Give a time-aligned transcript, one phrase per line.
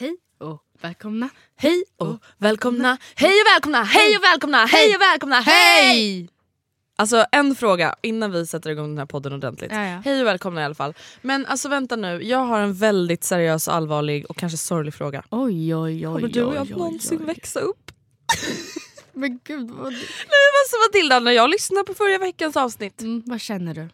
[0.00, 5.40] Hej och välkomna, hej och välkomna, hej och välkomna, hej och välkomna, hej och välkomna,
[5.40, 6.28] hej!
[6.96, 9.72] Alltså en fråga innan vi sätter igång den här podden ordentligt.
[9.72, 10.02] Ja, ja.
[10.04, 10.94] Hej och välkomna i alla fall.
[11.22, 15.24] Men alltså vänta nu, jag har en väldigt seriös, allvarlig och kanske sorglig fråga.
[15.30, 16.14] Oj, oj, oj.
[16.14, 17.26] Kommer du och oj, jag oj, någonsin oj.
[17.26, 17.90] växa upp?
[19.12, 23.22] Men gud, vad, Nej men alltså Matilda, när jag lyssnade på förra veckans avsnitt, mm,
[23.26, 23.88] vad känner du?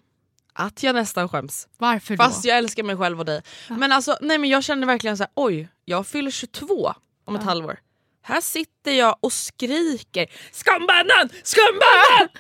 [0.57, 1.69] Att jag nästan skäms.
[1.79, 2.49] Varför Fast då?
[2.49, 3.43] jag älskar mig själv och dig.
[3.69, 6.95] Men alltså nej men jag kände verkligen så här: oj, jag fyller 22
[7.25, 7.79] om ett halvår.
[8.23, 12.29] Här sitter jag och skriker skambanan, skambanan!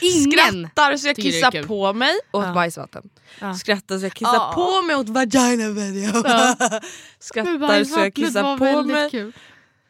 [0.00, 2.52] Ingen Skrattar så jag kissar på mig åt Ja.
[2.54, 3.10] bajsvatten.
[3.40, 3.54] Ja.
[3.54, 4.52] Skrattar så jag kissar Ja.
[4.54, 6.22] på mig åt vagina video.
[6.22, 6.56] Men
[7.18, 9.32] Skrattar så jag kissar på mig Kul.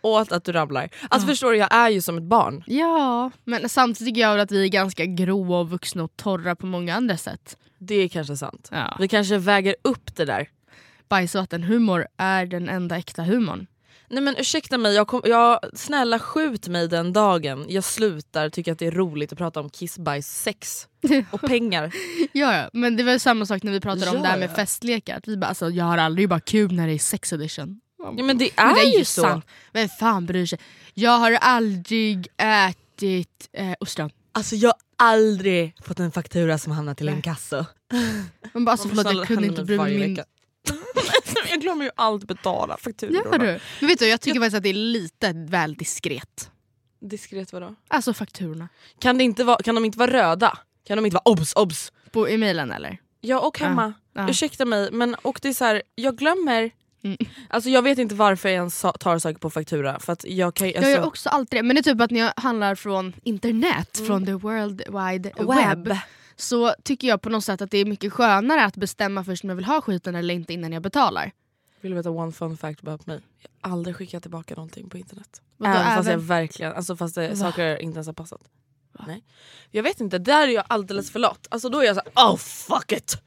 [0.06, 0.88] Åt att du ramlar.
[1.10, 2.64] Alltså förstår du, jag är ju som ett barn.
[2.66, 6.66] Ja, men samtidigt tycker jag att vi är ganska gråa och vuxna och torra på
[6.66, 7.56] många andra sätt.
[7.78, 8.68] Det är kanske sant.
[8.72, 8.96] Ja.
[9.00, 10.48] Vi kanske väger upp det där.
[11.08, 13.66] Bajsvattenhumor är den enda äkta humorn.
[14.08, 18.72] Nej men ursäkta mig, jag kom, jag, snälla skjut mig den dagen jag slutar tycka
[18.72, 20.88] att det är roligt att prata om kiss, bajs, sex
[21.30, 21.92] och pengar.
[22.32, 24.50] Ja, ja, men det var samma sak när vi pratade om Ja, det här med
[24.50, 24.54] ja.
[24.54, 25.16] festlekar.
[25.16, 27.80] Att vi bara, alltså, jag har aldrig bara kul när det är sex edition.
[27.98, 29.20] Ja, men det Men är, det är ju så.
[29.20, 29.46] sant.
[29.72, 30.58] Vem fan bryr sig?
[30.94, 34.10] Jag har aldrig ätit eh, ostron.
[34.32, 34.76] Alltså jag har
[35.08, 37.66] aldrig fått en faktura som hamnar till en kassa.
[38.52, 40.16] Men bara, alltså, förlåt, jag kunde inte bry mig min...
[41.50, 43.14] jag glömmer ju aldrig betala fakturor.
[43.14, 43.60] Gör du?
[43.80, 46.50] Men vet du, jag tycker faktiskt att det är lite väl diskret.
[47.00, 47.74] Diskret vadå?
[47.88, 48.68] Alltså fakturorna.
[48.98, 50.58] Kan, det inte vara, kan de inte vara röda?
[50.86, 51.92] Kan de inte vara obs obs?
[52.10, 52.98] På, I mailen eller?
[53.20, 53.92] Ja och hemma.
[54.12, 54.30] Ja.
[54.30, 56.70] Ursäkta mig men och det är så här, jag glömmer
[57.02, 57.16] Mm.
[57.48, 60.00] Alltså jag vet inte varför jag ens tar saker på faktura.
[60.00, 61.62] För att jag kan, alltså, Jag gör också alltid det.
[61.62, 65.96] Men det är typ att när jag handlar från internet, från the world wide web.
[66.36, 69.50] Så tycker jag på något sätt att det är mycket skönare att bestämma först om
[69.50, 71.32] jag vill ha skiten eller inte innan jag betalar.
[71.80, 73.20] Vill du veta one fun fact about mig?
[73.62, 75.40] Jag har aldrig skickat tillbaka någonting på internet.
[75.56, 78.40] Vadå, även, fast jag även- verkligen, alltså fast det, saker inte ens har passat.
[79.06, 79.22] Nej.
[79.70, 81.46] Jag vet inte, där är jag alldeles för lat.
[81.50, 83.22] Alltså då är jag så här, oh fuck it!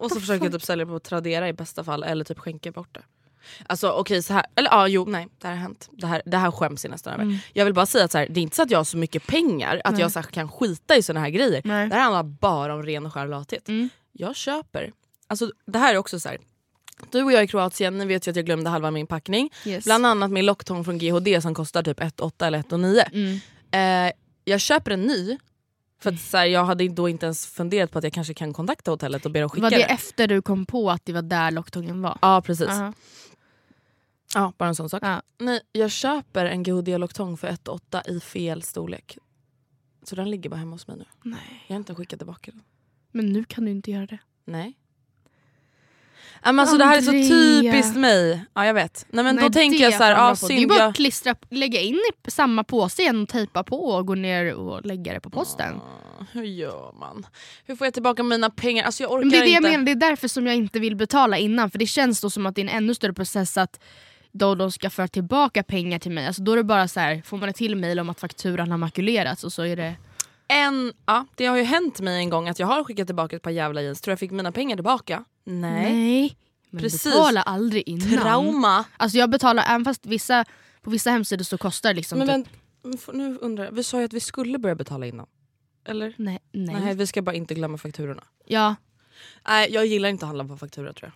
[0.00, 2.94] Och så försöker jag typ sälja på Tradera i bästa fall eller typ skänka bort
[2.94, 3.02] det.
[3.66, 5.88] Alltså okej så här, eller ja jo nej det här har hänt.
[5.92, 7.38] Det här, det här skäms jag nästan över.
[7.52, 8.96] Jag vill bara säga att så här, det är inte så att jag har så
[8.96, 11.62] mycket pengar att jag så här, kan skita i såna här grejer.
[11.64, 11.88] Nej.
[11.88, 13.68] Det här handlar bara om ren och skär lathet.
[13.68, 13.88] Mm.
[14.12, 14.92] Jag köper,
[15.26, 16.38] alltså det här är också så här.
[17.10, 19.50] Du och jag i Kroatien, ni vet ju att jag glömde halva min packning.
[19.64, 19.84] Yes.
[19.84, 23.04] Bland annat min locktång från GHD som kostar typ 1,8 eller 1,9.
[23.12, 24.06] Mm.
[24.06, 24.12] Eh,
[24.44, 25.38] jag köper en ny.
[26.00, 28.52] För att så här, jag hade då inte ens funderat på att jag kanske kan
[28.52, 29.84] kontakta hotellet och be dem skicka Var det det.
[29.84, 32.18] efter du kom på att det var där locktången var?
[32.22, 32.68] Ja precis.
[32.68, 32.92] Aha.
[34.34, 35.02] Ja, bara en sån sak.
[35.02, 35.22] Ja.
[35.38, 39.18] Nej, jag köper en GHD Loctong för 1,8 i fel storlek.
[40.02, 41.04] Så den ligger bara hemma hos mig nu.
[41.22, 41.64] Nej.
[41.66, 42.62] Jag har inte skickat tillbaka den.
[43.12, 44.18] Men nu kan du inte göra det.
[44.44, 44.74] Nej.
[46.44, 48.44] Men alltså, det här är så typiskt mig.
[48.54, 49.06] Ja jag vet.
[49.10, 50.46] Nej, men Nej, då tänker jag så här, bra på.
[50.48, 50.68] Det är synd.
[50.68, 50.88] bara Jag...
[50.88, 54.86] att klistra, lägga in i samma påse igen och tejpa på och gå ner och
[54.86, 55.74] lägga det på posten.
[55.76, 57.26] Ah, Hur gör man?
[57.66, 58.84] Hur får jag tillbaka mina pengar?
[58.84, 59.70] Alltså jag orkar Men det är det jag inte.
[59.70, 61.70] menar, det är därför som jag inte vill betala innan.
[61.70, 63.80] För det känns då som att det är en ännu större process att
[64.32, 66.26] då de ska föra tillbaka pengar till mig.
[66.26, 68.70] Alltså då är det bara så här, får man ett till mail om att fakturan
[68.70, 69.94] har makulerats och så är det...
[70.50, 73.42] En, ja, det har ju hänt mig en gång att jag har skickat tillbaka ett
[73.42, 74.00] par jävla jeans.
[74.00, 75.24] Tror jag fick mina pengar tillbaka?
[75.44, 76.36] Nej.
[76.70, 77.04] Men Precis.
[77.04, 78.18] betala aldrig innan.
[78.22, 78.84] Trauma.
[78.96, 80.44] Alltså jag betalar, även fast vissa,
[80.82, 82.52] på vissa hemsidor så kostar det liksom Men, typ...
[82.52, 85.26] men men får- nu undrar jag, vi sa ju att vi skulle börja betala innan.
[85.84, 86.14] Eller?
[86.18, 86.76] Nej, nej.
[86.80, 86.94] Nej.
[86.94, 88.22] vi ska bara inte glömma fakturorna.
[88.44, 88.74] Ja,
[89.48, 91.12] Nej jag gillar inte att handla på faktura tror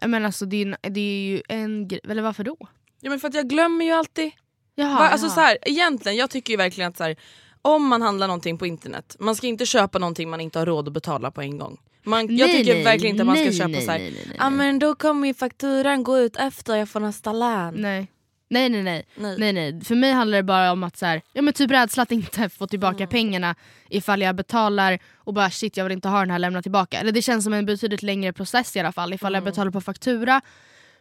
[0.00, 0.10] jag.
[0.10, 2.56] men alltså det är, det är ju en grej, eller varför då?
[3.00, 4.30] Ja men för att jag glömmer ju alltid.
[4.74, 5.34] Jaha, Va, alltså jaha.
[5.34, 7.16] så här, egentligen, jag tycker ju verkligen att så här,
[7.62, 10.86] om man handlar någonting på internet, man ska inte köpa någonting man inte har råd
[10.88, 11.78] att betala på en gång.
[12.04, 14.50] Man, jag Nej, tycker nej, verkligen inte att man ska nej, köpa så här, ah,
[14.50, 17.74] men då kommer ju fakturan gå ut efter jag får nästa lön.
[17.76, 18.06] Nej.
[18.50, 19.06] Nej nej nej.
[19.16, 19.52] Nej.
[19.52, 19.80] nej.
[19.84, 22.48] För mig handlar det bara om att så här, ja, men typ rädsla att inte
[22.48, 23.08] få tillbaka Mm.
[23.08, 23.54] pengarna
[23.88, 26.98] ifall jag betalar och bara shit jag vill inte ha den här lämna tillbaka.
[27.00, 29.12] Eller det känns som en betydligt längre process i alla fall.
[29.12, 29.44] Ifall Mm.
[29.44, 30.40] jag betalar på faktura,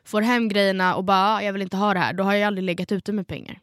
[0.06, 2.14] får hem grejerna och bara "Ah, jag vill inte ha det här.
[2.14, 3.60] Då har jag aldrig legat ute med pengar.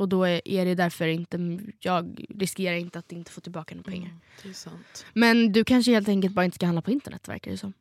[0.00, 3.90] Mm, Och då är, det därför inte, jag riskerar inte att inte få tillbaka några
[3.90, 4.10] pengar.
[4.54, 5.06] sant.
[5.12, 7.72] Men du kanske helt enkelt bara inte ska handla på internet verkar det som.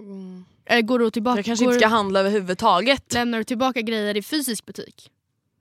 [0.00, 0.44] Mm.
[0.64, 3.12] Eller går du tillbaka, Jag kanske inte ska handla överhuvudtaget.
[3.12, 5.10] lämnar du tillbaka grejer i fysisk butik?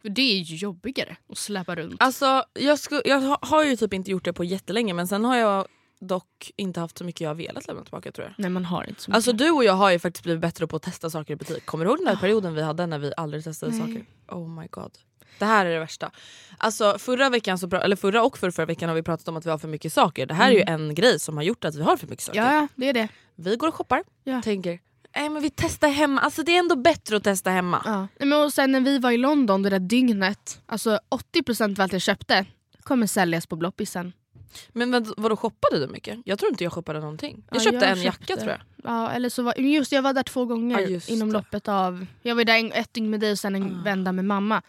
[0.01, 1.95] För det är ju jobbigare att släppa runt.
[1.99, 5.25] Alltså, jag, sku, jag ha- har ju typ inte gjort det på jättelänge men sen
[5.25, 5.67] har jag
[5.99, 8.33] dock inte haft så mycket jag har velat lämna tillbaka tror jag.
[8.37, 9.15] Nej man har inte så mycket.
[9.15, 11.65] Alltså du och jag har ju faktiskt blivit bättre på att testa saker i butik.
[11.65, 13.81] Kommer du ihåg den där perioden vi hade när vi aldrig testade Nej.
[13.81, 14.05] saker?
[14.27, 14.91] Oh my god.
[15.39, 16.11] Det här är det värsta.
[16.57, 19.45] Alltså förra veckan, så, eller förra och förra, förra veckan har vi pratat om att
[19.45, 20.25] vi har för mycket saker.
[20.25, 22.39] Det här är ju en grej som har gjort att vi har för mycket saker.
[22.41, 23.07] ja, det är det.
[23.35, 24.41] Vi går och shoppar, Ja.
[24.41, 24.79] tänker
[25.15, 27.81] Nej men vi testar hemma, alltså det är ändå bättre att testa hemma.
[27.85, 28.07] Ja.
[28.19, 30.99] Men och sen när vi var i London det där dygnet, alltså
[31.33, 32.45] 80% av allt jag köpte
[32.83, 34.13] kommer säljas på bloppisen.
[34.71, 36.19] Men vad, vadå shoppade du mycket?
[36.25, 37.43] Jag tror inte jag shoppade någonting.
[37.49, 38.59] Jag Ja, köpte jag en jacka köpte- tror jag.
[38.83, 41.33] Ja, eller så var, just jag var där två gånger Ja, inom det.
[41.33, 44.25] loppet av, jag var där en, ett dygn med dig och sen en vända med
[44.25, 44.61] mamma.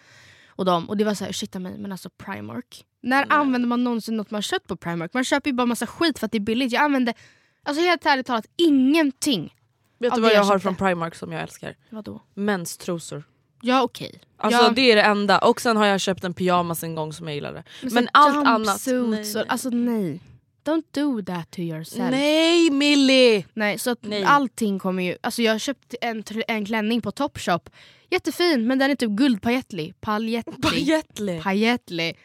[0.59, 2.85] Och, dem, och det var så här, ursäkta mig men alltså Primark.
[3.01, 5.15] När använder man någonsin något man köpt på Primark?
[5.15, 6.73] Man köper ju bara massa skit för att det är billigt.
[6.73, 7.15] Jag använde,
[7.63, 9.55] alltså helt ärligt talat, ingenting.
[9.99, 11.77] Vet du vad jag jag har från Primark som jag älskar?
[11.91, 12.23] Vadå?
[12.35, 13.25] Menstrosor.
[13.61, 14.21] Ja okej.
[14.37, 15.39] Alltså ja, det är det enda.
[15.39, 17.65] Och sen har jag köpt en pyjamas en gång som jag gillade.
[17.83, 18.87] men Men allt annat...
[18.87, 20.21] Nej, och- Alltså nej.
[20.65, 22.11] Don't do that to yourself.
[22.11, 23.47] nej Millie!
[23.55, 24.25] Nej, så att Nej.
[24.25, 25.17] allting kommer ju...
[25.21, 27.71] Alltså jag köpte en, en klänning på Topshop.
[28.11, 29.95] Jättefin, men den är typ guldpajettlig.
[30.01, 30.63] Paljettlig.
[30.63, 31.41] Pajettli.
[31.43, 32.19] Pajettlig.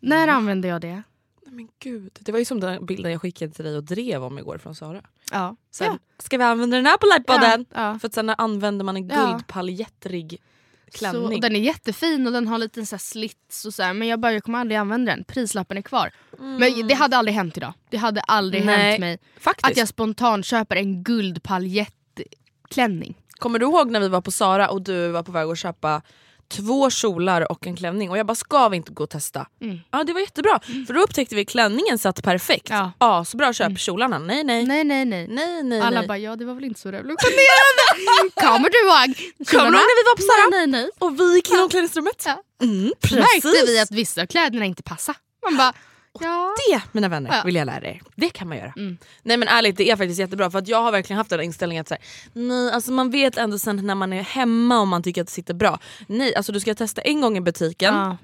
[0.00, 1.02] När använde jag det?
[1.46, 4.38] Men gud, det var ju som den bilden jag skickade till dig och drev om
[4.38, 5.02] igår från Sara.
[5.32, 5.56] Ja.
[5.70, 5.98] Sen, ja.
[6.18, 7.66] Ska vi använda den här på livepodden?
[7.74, 7.98] Ja.
[7.98, 10.38] För sen använder man en guldpaljettrig
[10.92, 11.22] Så, klänning.
[11.24, 14.08] och den är jättefin och den har lite så här slits och så här, men
[14.08, 15.24] jag bara jag kommer aldrig använda den.
[15.24, 16.10] Prislappen är kvar.
[16.38, 17.72] Men det hade aldrig hänt idag.
[17.90, 19.70] Det hade aldrig Nej, hänt mig Faktiskt.
[19.70, 23.14] att jag spontant köper en guldpaljettklänning.
[23.40, 26.02] Kommer du ihåg när vi var på Sara och du var på väg att köpa
[26.48, 29.46] två kjolar och en klänning och jag bara ska vi inte gå och testa?
[29.62, 29.78] Mm.
[29.90, 32.66] Ja det var jättebra för då upptäckte vi att klänningen satt perfekt.
[32.70, 32.92] Ja.
[32.98, 33.24] Ja.
[33.24, 34.18] så bra köp kjolarna.
[34.18, 34.66] Nej nej.
[34.66, 35.26] Nej nej nej.
[35.28, 36.08] Nej nej Alla nej.
[36.08, 37.84] bara ja det var väl inte så revolutionerande.
[38.34, 39.16] Kommer du ihåg?
[39.48, 40.50] Kommer du ihåg när vi var på Sara?
[40.50, 40.90] Nej nej.
[40.98, 42.22] Och vi gick in i omklädningsrummet?
[42.26, 42.42] Ja.
[42.62, 43.18] Mm, precis.
[43.44, 45.18] märkte vi att vissa av kläderna inte passade.
[45.44, 45.72] Man bara,
[46.20, 46.54] Ja.
[46.70, 47.42] Det mina vänner Ja.
[47.44, 48.02] vill jag lära er.
[48.16, 48.72] Det kan man göra.
[48.76, 48.98] Mm.
[49.22, 51.80] Nej men ärligt det är faktiskt jättebra för att jag har verkligen haft den inställningen
[51.82, 52.02] att så här,
[52.32, 55.32] nej alltså man vet ändå sen när man är hemma om man tycker att det
[55.32, 55.78] sitter bra.
[56.06, 58.16] Nej alltså du ska testa en gång i butiken Ja.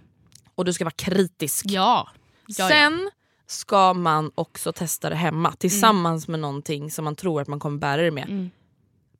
[0.55, 1.65] och du ska vara kritisk.
[1.69, 2.09] Ja.
[2.57, 3.11] Sen
[3.47, 7.79] ska man också testa det hemma tillsammans med någonting som man tror att man kommer
[7.79, 8.25] bära det med.
[8.29, 8.51] Mm.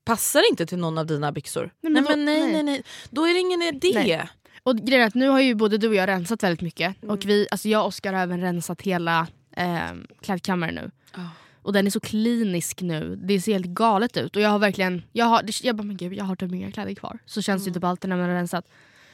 [0.05, 1.71] Passar inte till någon av dina byxor?
[1.81, 2.53] Nej, Nej men men, då- nej, nej.
[2.53, 4.29] nej nej då är det ingen idé.
[4.67, 7.03] Och grejen är att nu har ju både du och jag rensat väldigt mycket.
[7.03, 7.15] Mm.
[7.15, 10.91] Och vi, alltså jag och Oskar har även rensat hela eh, klädkammaren nu.
[11.15, 11.29] Ja.
[11.63, 14.37] Och den är så klinisk nu, det ser helt galet ut.
[14.37, 16.95] Och jag har verkligen, jag, har, jag bara men gud jag har typ inga kläder
[16.95, 17.19] kvar.
[17.27, 17.73] Så känns Mm.
[17.73, 18.69] det typ alltid när man har rensat.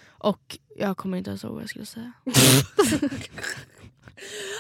[0.09, 2.12] Och jag kommer inte ens ihåg vad jag skulle säga.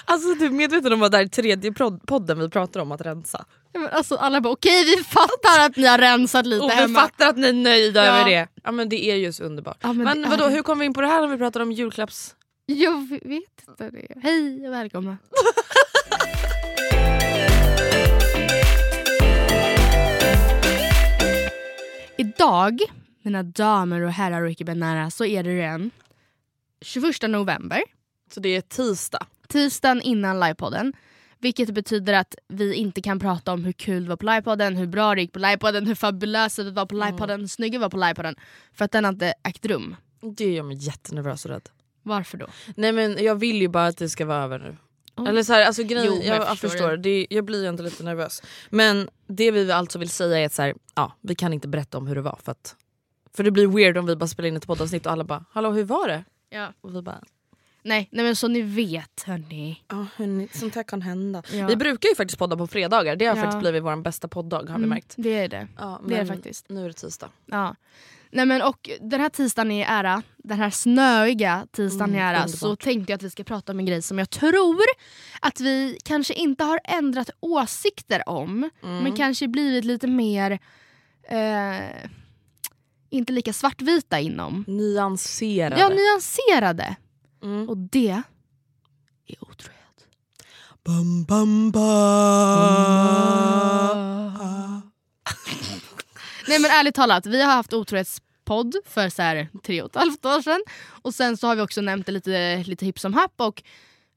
[0.04, 1.72] Alltså du är medveten om att det här är tredje
[2.06, 3.44] podden vi pratar om att rensa?
[3.92, 7.00] Alltså, alla bara okej vi fattar att ni har rensat lite Och vi hemma.
[7.00, 8.12] fattar att ni är nöjda Ja.
[8.12, 8.48] över det.
[8.64, 9.76] Ja men det är ju så underbart.
[9.80, 11.60] Ja, men men det vadå, hur kom vi in på det här när vi pratar
[11.60, 12.34] om julklapps...
[12.66, 13.22] Jag vet
[13.68, 14.06] inte det.
[14.22, 15.18] Hej och välkomna.
[22.16, 22.80] Idag,
[23.22, 25.90] mina damer och herrar och icke-binära, så är det den
[26.80, 27.82] 21 november.
[28.34, 29.26] Så det är tisdag.
[29.48, 30.92] Tisdagen innan livepodden.
[31.42, 34.86] Vilket betyder att vi inte kan prata om hur kul det var på livepodden, hur
[34.86, 37.90] bra det gick på livepodden, hur fabulösa vi var på livepodden, hur snygga vi var
[37.90, 38.34] på livepodden.
[38.74, 39.96] För att den har inte ägt rum.
[40.36, 41.68] Det gör mig jättenervös och rädd.
[42.02, 42.46] Varför då?
[42.76, 44.76] Nej men jag vill ju bara att det ska vara över nu.
[45.16, 45.28] Oh.
[45.28, 47.26] Eller så här, alltså grejen, Jo, jag jag förstår förstår, det.
[47.30, 48.42] jag blir ju inte lite nervös.
[48.70, 51.98] Men det vi alltså vill säga är att så här, ja, vi kan inte berätta
[51.98, 52.38] om hur det var.
[52.42, 52.76] För, att,
[53.34, 55.70] för det blir weird om vi bara spelar in ett poddavsnitt och alla bara “hallå
[55.70, 56.72] hur var det?” Ja.
[56.80, 57.22] och vi bara
[57.84, 59.82] Nej, nej men så ni vet hörni.
[59.88, 61.42] “ja hörni, sånt här kan hända”.
[61.52, 61.66] Ja.
[61.66, 63.42] Vi brukar ju faktiskt podda på fredagar, det har Ja.
[63.42, 65.14] faktiskt blivit vår bästa podddag har vi Mm, märkt.
[65.16, 65.68] Det är det.
[65.78, 66.68] Ja, Det är det faktiskt.
[66.68, 67.28] Nu är det tisdag.
[67.46, 67.76] Ja.
[68.34, 72.36] Nej, men, och den här tisdagen i ära, den här snöiga tisdagen i Mm, ära,
[72.38, 72.58] underbart.
[72.58, 74.80] så tänkte jag att vi ska prata om en grej som jag tror
[75.40, 78.98] att vi kanske inte har ändrat åsikter om, Mm.
[79.02, 80.58] men kanske blivit lite mer
[81.28, 82.08] eh,
[83.10, 84.64] inte lika svartvita inom.
[84.68, 85.80] Nyanserade.
[85.80, 86.96] Ja, nyanserade.
[87.42, 87.68] Mm.
[87.68, 88.22] Och det
[89.26, 90.06] är otrohet.
[90.84, 91.92] Bam, bam, bam.
[96.48, 100.24] Nej men ärligt talat, vi har haft otrohetspodd för så här tre och ett halvt
[100.24, 100.62] år sedan.
[101.02, 103.62] Och sen så har vi också nämnt det lite, lite hipp som happ och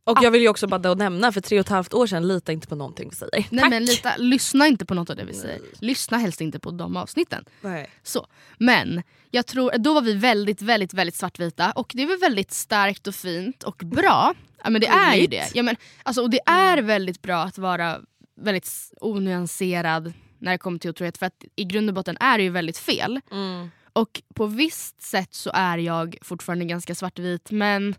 [0.05, 2.51] Och jag vill ju också bara nämna, för tre och ett halvt år sedan, lita
[2.51, 3.31] inte på någonting vi säger.
[3.49, 3.69] Nej, Tack!
[3.69, 5.61] men lita, lyssna inte på något av det vi säger.
[5.79, 7.45] Lyssna helst inte på de avsnitten.
[7.61, 7.89] Nej.
[8.03, 8.27] Så.
[8.57, 13.07] Men jag tror, då var vi väldigt, väldigt, väldigt svartvita och det var väldigt starkt
[13.07, 14.33] och fint och bra.
[14.63, 15.51] Ja, men det är ju det.
[15.53, 17.99] Ja, men, alltså, och det är väldigt bra att vara
[18.41, 18.69] väldigt
[19.01, 22.49] onyanserad när det kommer till otrohet för att i grund och botten är det ju
[22.49, 23.21] väldigt fel.
[23.31, 23.71] Mm.
[23.93, 27.95] Och på visst sätt så är jag fortfarande ganska svartvit men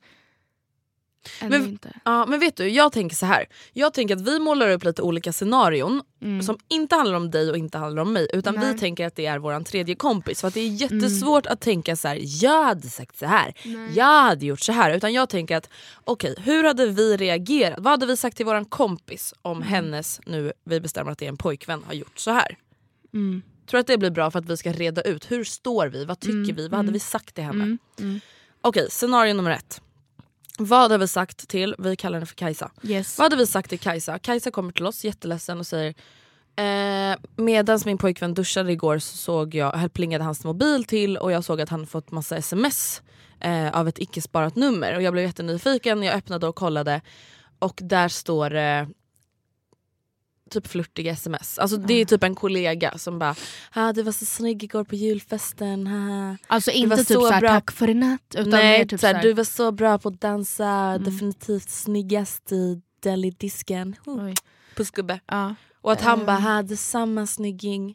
[1.40, 1.92] ändå Men- inte.
[2.04, 3.47] Ja, men vet du, jag tänker så här.
[3.73, 6.42] Jag tänker att vi målar upp lite olika scenarion Mm.
[6.42, 8.28] som inte handlar om dig och inte handlar om mig.
[8.33, 8.73] Utan Nej.
[8.73, 10.40] vi tänker att det är våran tredje kompis.
[10.40, 12.18] För att det är jättesvårt att tänka så här.
[12.45, 13.54] jag hade sagt så här,
[13.95, 14.90] jag hade gjort så här.
[14.97, 15.71] Utan jag tänker att
[16.04, 17.78] okej, hur hade vi reagerat?
[17.78, 21.28] Vad hade vi sagt till våran kompis om hennes, nu vi bestämmer att det är
[21.28, 22.56] en pojkvän, har gjort så här?
[23.14, 23.42] Mm.
[23.71, 26.21] Tror att det blir bra för att vi ska reda ut hur står vi, vad
[26.21, 27.62] tycker vi, vad hade vi sagt till henne?
[27.64, 27.78] Mm.
[28.00, 28.21] Mm.
[28.61, 29.80] Okej, scenario nummer ett.
[30.59, 32.71] Vad hade vi sagt till, vi kallar henne för Kajsa.
[32.83, 33.19] Yes.
[33.19, 34.19] Vad hade vi sagt till Kajsa?
[34.19, 35.95] Kajsa kommer till oss jätteledsen och säger
[36.57, 41.45] eh, Medan min pojkvän duschade igår så såg jag, plingade hans mobil till och jag
[41.45, 43.03] såg att han fått massa sms
[43.41, 44.97] eh, av ett icke sparat nummer.
[44.97, 47.01] Och jag blev jättenyfiken, jag öppnade och kollade
[47.59, 48.89] och där står det
[50.50, 51.59] typ flörtiga sms.
[51.59, 53.35] Alltså det är typ en kollega som bara
[53.73, 55.87] ah, “du var så snygg igår på julfesten”.
[55.87, 57.49] haha." Alltså var inte typ så såhär bra.
[57.50, 60.21] tack för i natt utan Nej, typ såhär, såhär, du var så bra på att
[60.21, 61.05] dansa, Mm.
[61.05, 63.97] definitivt snyggast i delidisken.
[64.07, 64.25] Oh.
[64.25, 64.35] Oj.
[64.76, 65.21] Pussgubbe.
[65.26, 65.55] Ja.
[65.81, 66.26] Och att han Eh.
[66.26, 67.95] bara hade samma snygging.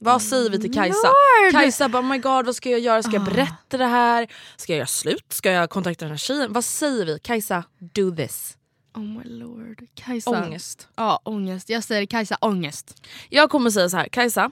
[0.00, 1.06] Vad säger vi till Kajsa?
[1.42, 1.52] Lord!
[1.52, 3.02] Kajsa bara oh my god vad ska jag göra?
[3.02, 3.30] Ska jag Ah.
[3.30, 4.28] berätta det här?
[4.56, 5.26] Ska jag göra slut?
[5.32, 6.52] Ska jag kontakta den här tjejen?
[6.52, 7.18] Vad säger vi?
[7.22, 8.56] Kajsa, do this.
[8.94, 9.86] Oh my lord.
[9.94, 10.30] Kajsa.
[10.30, 10.88] Ångest.
[10.96, 11.68] Ja, ångest.
[11.68, 13.06] Jag säger Kajsa, ångest.
[13.28, 14.50] Jag kommer säga så här, Kajsa,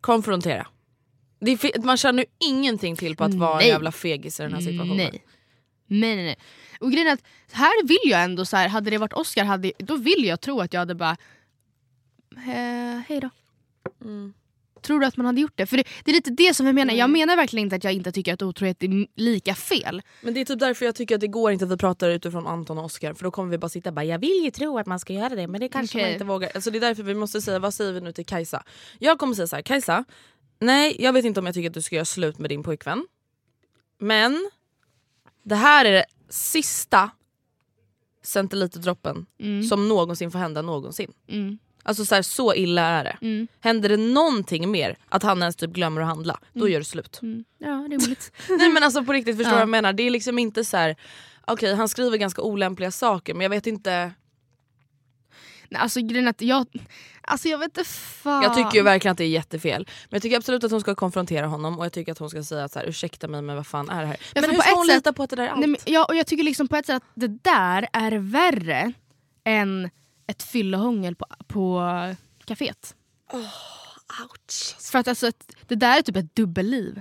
[0.00, 0.66] konfrontera.
[1.40, 3.64] Det är fe- man känner ju ingenting till på att vara Nej.
[3.64, 4.96] en jävla fegis i den här situationen.
[4.96, 5.24] Nej.
[5.86, 6.36] Nej, nej, nej.
[6.80, 9.72] Och grejen är att här vill jag ändå så här, hade det varit Oscar hade,
[9.78, 11.16] då vill jag tro att jag hade bara
[12.36, 13.30] eh, hej då.
[14.04, 14.34] Mm.
[14.84, 15.66] Tror du att man hade gjort det?
[15.66, 16.94] För det, det är lite det som jag menar.
[16.94, 20.02] Jag menar verkligen inte att jag inte tycker att otrohet är lika fel.
[20.20, 22.46] Men det är typ därför jag tycker att det går inte att vi pratar utifrån
[22.46, 24.78] Anton och Oscar för då kommer vi bara sitta och bara jag vill ju tro
[24.78, 26.04] att man ska göra det men det kanske Okej.
[26.06, 26.50] man inte vågar.
[26.54, 28.64] Alltså det är därför vi måste säga vad säger vi nu till Kajsa?
[28.98, 30.04] Jag kommer säga så här, Kajsa,
[30.60, 33.06] nej jag vet inte om jag tycker att du ska göra slut med din pojkvän.
[33.98, 34.50] Men
[35.44, 37.10] det här är det sista
[38.22, 39.62] centiliterdroppen Mm.
[39.62, 41.12] som någonsin får hända någonsin.
[41.28, 41.58] Mm.
[41.86, 43.16] Alltså så, här, så illa är det.
[43.20, 43.48] Mm.
[43.60, 47.18] Händer det någonting mer, att han ens typ glömmer att handla, då gör det slut.
[47.22, 47.44] Mm.
[47.58, 48.32] Ja, rimligt.
[48.48, 49.54] Nej men alltså på riktigt, förstår du Ja.
[49.56, 49.92] vad jag menar?
[49.92, 50.96] Det är liksom inte så här.
[51.46, 54.12] okej han skriver ganska olämpliga saker men jag vet inte,
[55.68, 56.66] Nej, alltså grejen att jag...
[57.26, 58.42] Alltså jag vet inte fan.
[58.42, 59.88] jag tycker ju verkligen att det är jättefel.
[60.10, 62.42] Men jag tycker absolut att hon ska konfrontera honom och jag tycker att hon ska
[62.44, 64.16] säga att så här, ursäkta mig men vad fan är det här?
[64.34, 65.60] Men för hur ska hon sätt- lita på att det där är allt?
[65.60, 68.92] Nej, men, ja, och jag tycker liksom på ett sätt att det där är värre
[69.44, 69.90] än
[70.26, 71.80] ett fyllehångel på, på
[72.44, 72.94] kaféet.
[73.32, 74.76] Ouch.
[74.80, 75.30] För att alltså,
[75.66, 77.00] det där är typ ett dubbelliv.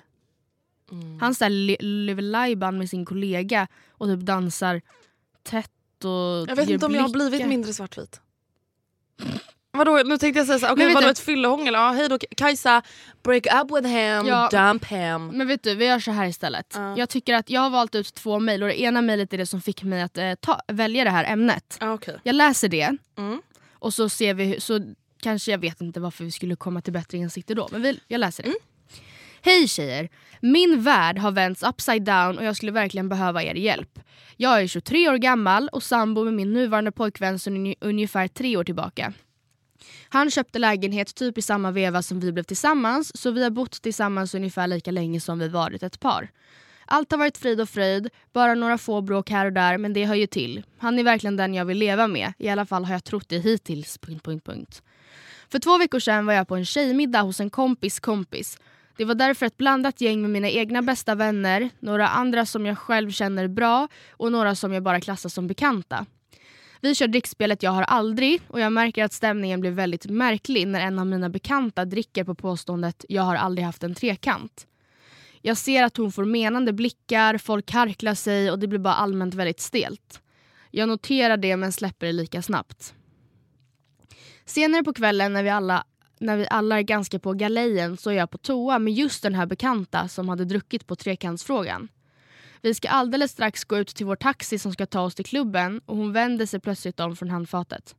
[0.92, 1.20] Mm.
[1.20, 1.34] Han
[1.80, 4.82] lever lajban med sin kollega och typ dansar
[5.44, 5.70] tätt
[6.04, 7.30] och Jag vet inte om jag har blickar.
[7.30, 8.22] blivit mindre svartvit.
[9.78, 11.74] Vadå, nu tänkte jag säga såhär, okej vet vadå du- ett fyllehångel?
[11.74, 12.82] Ja, hej då Kajsa,
[13.24, 14.50] break up with him, Ja.
[14.52, 15.28] dump him.
[15.28, 16.74] Men vet du, vi gör så här istället.
[16.76, 16.98] Ja.
[16.98, 19.46] Jag tycker att jag har valt ut två mejl och det ena mejlet är det
[19.46, 21.78] som fick mig att eh, ta, välja det här ämnet.
[21.82, 22.16] Ah, okay.
[22.24, 23.42] Jag läser det Mm.
[23.80, 24.80] och så ser vi så
[25.22, 27.68] kanske jag vet inte varför vi skulle komma till bättre insikter då.
[27.72, 28.50] Men vi, jag läser det.
[28.50, 28.60] Mm.
[29.42, 30.10] Hej tjejer!
[30.42, 34.00] Min värld har vänts upside down och jag skulle verkligen behöva er hjälp.
[34.38, 38.64] Jag är 23 år gammal och sambo med min nuvarande pojkvän sedan ungefär tre år
[38.64, 39.14] tillbaka.
[40.10, 43.82] Han köpte lägenhet typ i samma veva som vi blev tillsammans så vi har bott
[43.82, 46.32] tillsammans ungefär lika länge som vi varit ett par.
[46.86, 50.06] Allt har varit frid och fröjd, bara några få bråk här och där men det
[50.06, 50.64] hör ju till.
[50.78, 53.40] Han är verkligen den jag vill leva med, i alla fall har jag trott det
[53.40, 53.98] hittills.
[53.98, 54.82] Punkt, punkt, punkt.
[55.50, 58.58] För två veckor sedan var jag på en tjejmiddag hos en kompis kompis.
[58.98, 62.78] Det var därför ett blandat gäng med mina egna bästa vänner, några andra som jag
[62.78, 66.06] själv känner bra och några som jag bara klassar som bekanta.
[66.84, 70.82] Vi kör drickspelet Jag har aldrig och jag märker att stämningen blir väldigt märklig när
[70.82, 74.68] en av mina bekanta dricker på påståendet Jag har aldrig haft en trekant.
[75.42, 79.34] Jag ser att hon får menande blickar, folk harklar sig och det blir bara allmänt
[79.34, 80.22] väldigt stelt.
[80.72, 82.94] Jag noterar det men släpper det lika snabbt.
[84.46, 85.84] Senare på kvällen när vi alla
[86.20, 89.36] när vi alla är ganska på galejen så är jag på toa med just den
[89.36, 91.90] här bekanta som hade druckit på trekantsfrågan.
[92.64, 95.82] Vi ska alldeles strax gå ut till vår taxi som ska ta oss till klubben
[95.86, 97.96] och hon vänder sig plötsligt om från handfatet.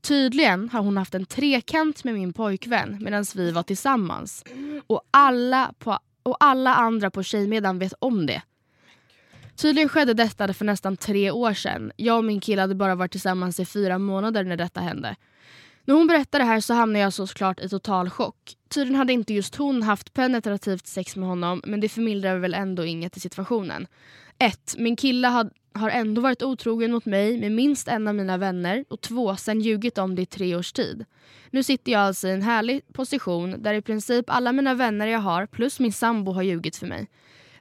[0.00, 4.44] Tydligen har hon haft en trekant med min pojkvän medan vi var tillsammans.
[4.86, 8.42] Och alla, på, och alla andra på tjejmiddagen vet om det.
[9.56, 11.92] Tydligen skedde detta för nästan tre år sedan.
[11.96, 15.16] Jag och min kille hade bara varit tillsammans i fyra månader när detta hände.
[15.84, 18.56] När hon berättade det här så hamnade jag såklart i total chock.
[18.68, 22.84] Tydligen hade inte just hon haft penetrativt sex med honom men det förmildrar väl ändå
[22.84, 23.86] inget i situationen.
[24.38, 24.74] 1.
[24.78, 28.84] Min kille har, har ändå varit otrogen mot mig med minst en av mina vänner
[28.88, 29.36] och 2.
[29.36, 31.04] Sen ljugit om det i tre års tid.
[31.50, 35.18] Nu sitter jag alltså i en härlig position där i princip alla mina vänner jag
[35.18, 37.08] har plus min sambo har ljugit för mig.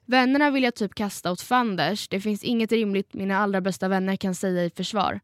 [0.06, 2.08] Vännerna vill jag typ kasta åt fanders.
[2.08, 5.20] Det finns inget rimligt mina allra bästa vänner kan säga i försvar.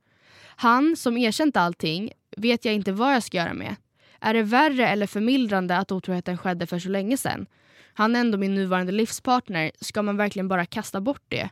[0.62, 3.76] Han, som erkänt allting, vet jag inte vad jag ska göra med.
[4.19, 7.45] Är det värre eller förmildrande att otroheten skedde för så länge sedan?
[7.93, 9.72] Han är ändå min nuvarande livspartner.
[9.82, 11.50] Ska man verkligen bara kasta bort det?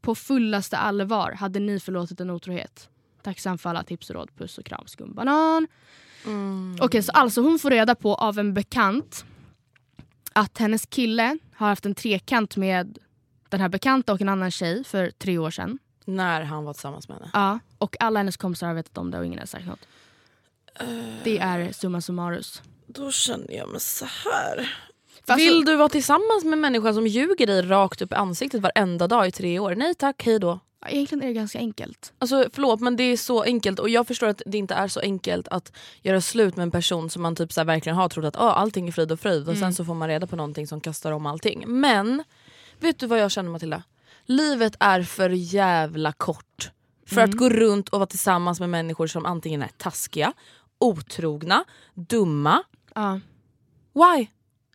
[0.00, 2.88] På fullaste allvar, hade ni förlåtit en otrohet?
[3.22, 4.30] Tacksam för alla tips och råd.
[4.36, 5.66] Puss och kram, skumbanan.
[6.80, 9.24] Okej, så alltså hon får reda på av en bekant
[10.32, 12.98] att hennes kille har haft en trekant med
[13.48, 15.78] den här bekanta och en annan tjej för tre år sedan.
[16.04, 17.30] När han var tillsammans med henne.
[17.32, 19.88] Ja, och alla hennes kompisar har vetat om det och ingen har sagt något.
[21.24, 22.62] Det är summa summarus.
[22.86, 24.76] Då känner jag mig så här.
[25.26, 28.14] För Vill alltså- du vara tillsammans med en människa som ljuger dig rakt upp i
[28.14, 29.74] ansiktet varenda dag i tre år?
[29.74, 30.60] Nej tack, hej då.
[30.86, 32.12] Egentligen är det ganska enkelt.
[32.18, 35.00] Alltså förlåt men det är så enkelt och jag förstår att det inte är så
[35.00, 38.36] enkelt att göra slut med en person som man typ så verkligen har trott att
[38.36, 40.80] oh, allting är frid och fröjd och sen så får man reda på någonting som
[40.80, 41.64] kastar om allting.
[41.66, 42.24] Men
[42.80, 43.82] vet du vad jag känner Matilda?
[44.26, 46.70] Livet är för jävla kort
[47.06, 50.32] för att gå runt och vara tillsammans med människor som antingen är taskiga,
[50.78, 52.62] otrogna, dumma.
[52.94, 53.20] Ja.
[53.94, 54.26] Why?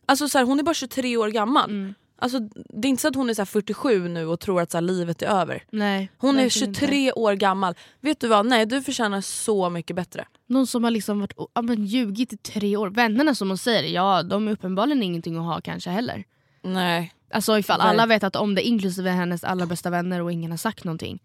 [0.06, 1.94] Alltså så här, hon är bara 23 år gammal.
[2.22, 4.70] Alltså, det är inte så att hon är så här 47 nu och tror att
[4.70, 5.64] så livet är över.
[5.70, 7.12] Nej, Hon är verkligen 23 inte.
[7.12, 7.74] år gammal.
[8.00, 8.46] Vet du vad?
[8.46, 10.26] Nej du förtjänar så mycket bättre.
[10.46, 12.90] Någon som har liksom varit, ja, men ljugit i tre år.
[12.90, 16.24] Vännerna som hon säger, ja de är uppenbarligen ingenting att ha kanske heller.
[16.62, 17.12] Nej.
[17.32, 20.58] Alltså ifall alla vet att om det inklusive hennes allra bästa vänner och ingen har
[20.58, 21.22] sagt någonting.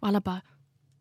[0.00, 0.40] Och alla bara,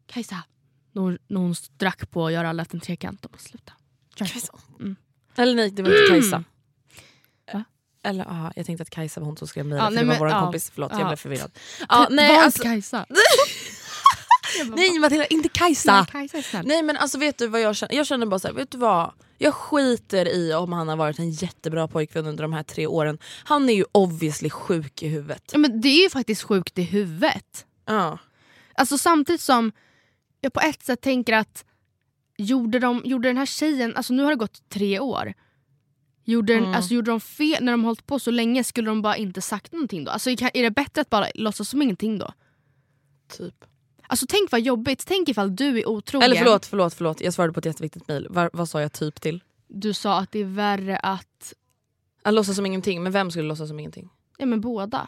[0.08, 0.44] Kajsa.
[0.92, 3.22] När hon, när hon drack på att göra alla en trekant.
[3.22, 3.74] De bara, sluta.
[4.16, 4.54] Kajsa.
[4.80, 4.96] Mm.
[5.36, 6.44] Eller nej det var inte Kajsa.
[7.54, 7.64] Va?
[8.04, 10.08] Eller aha, jag tänkte att Kajsa var hon som skrev mejlet Ja, för nej, det
[10.08, 10.40] var men- vår ja.
[10.42, 10.72] kompis.
[10.74, 11.08] Förlåt jag Ja.
[11.08, 11.52] blev förvirrad.
[11.90, 13.06] Ja, nej, Var alltså, Kajsa.
[14.76, 15.94] nej Matilda, inte Kajsa!
[15.96, 16.66] Nej, Kajsa är snäll.
[16.68, 17.96] Nej men alltså vet du vad jag känner?
[17.96, 19.12] Jag känner bara så här, vet du vad?
[19.38, 23.18] Jag skiter i om han har varit en jättebra pojkvän under de här tre åren.
[23.44, 25.50] Han är ju obviously sjuk i huvudet.
[25.54, 27.66] Ja, men det är ju faktiskt sjukt i huvudet.
[27.86, 28.18] Ja.
[28.76, 29.72] Alltså samtidigt som
[30.42, 31.66] jag på ett sätt tänker att
[32.38, 35.34] gjorde, de, gjorde den här tjejen, alltså nu har det gått tre år.
[36.26, 36.76] Gjorde, den, Mm.
[36.76, 38.64] alltså, gjorde de fel när de hållit på så länge?
[38.64, 40.12] Skulle de bara inte sagt någonting då?
[40.12, 42.34] Alltså, är det bättre att bara låtsas som ingenting då?
[43.38, 43.66] Typ.
[44.08, 46.26] Alltså tänk vad jobbigt, tänk ifall du är otrogen.
[46.26, 47.22] Eller förlåt, förlåt, förlåt.
[47.22, 48.28] Jag svarade på ett jätteviktigt mejl.
[48.54, 49.44] Vad, sa jag typ till?
[49.68, 51.54] Du sa att det är värre att,
[52.24, 54.10] Att låtsas som ingenting, men vem skulle låtsas som ingenting?
[54.38, 55.08] ja men båda.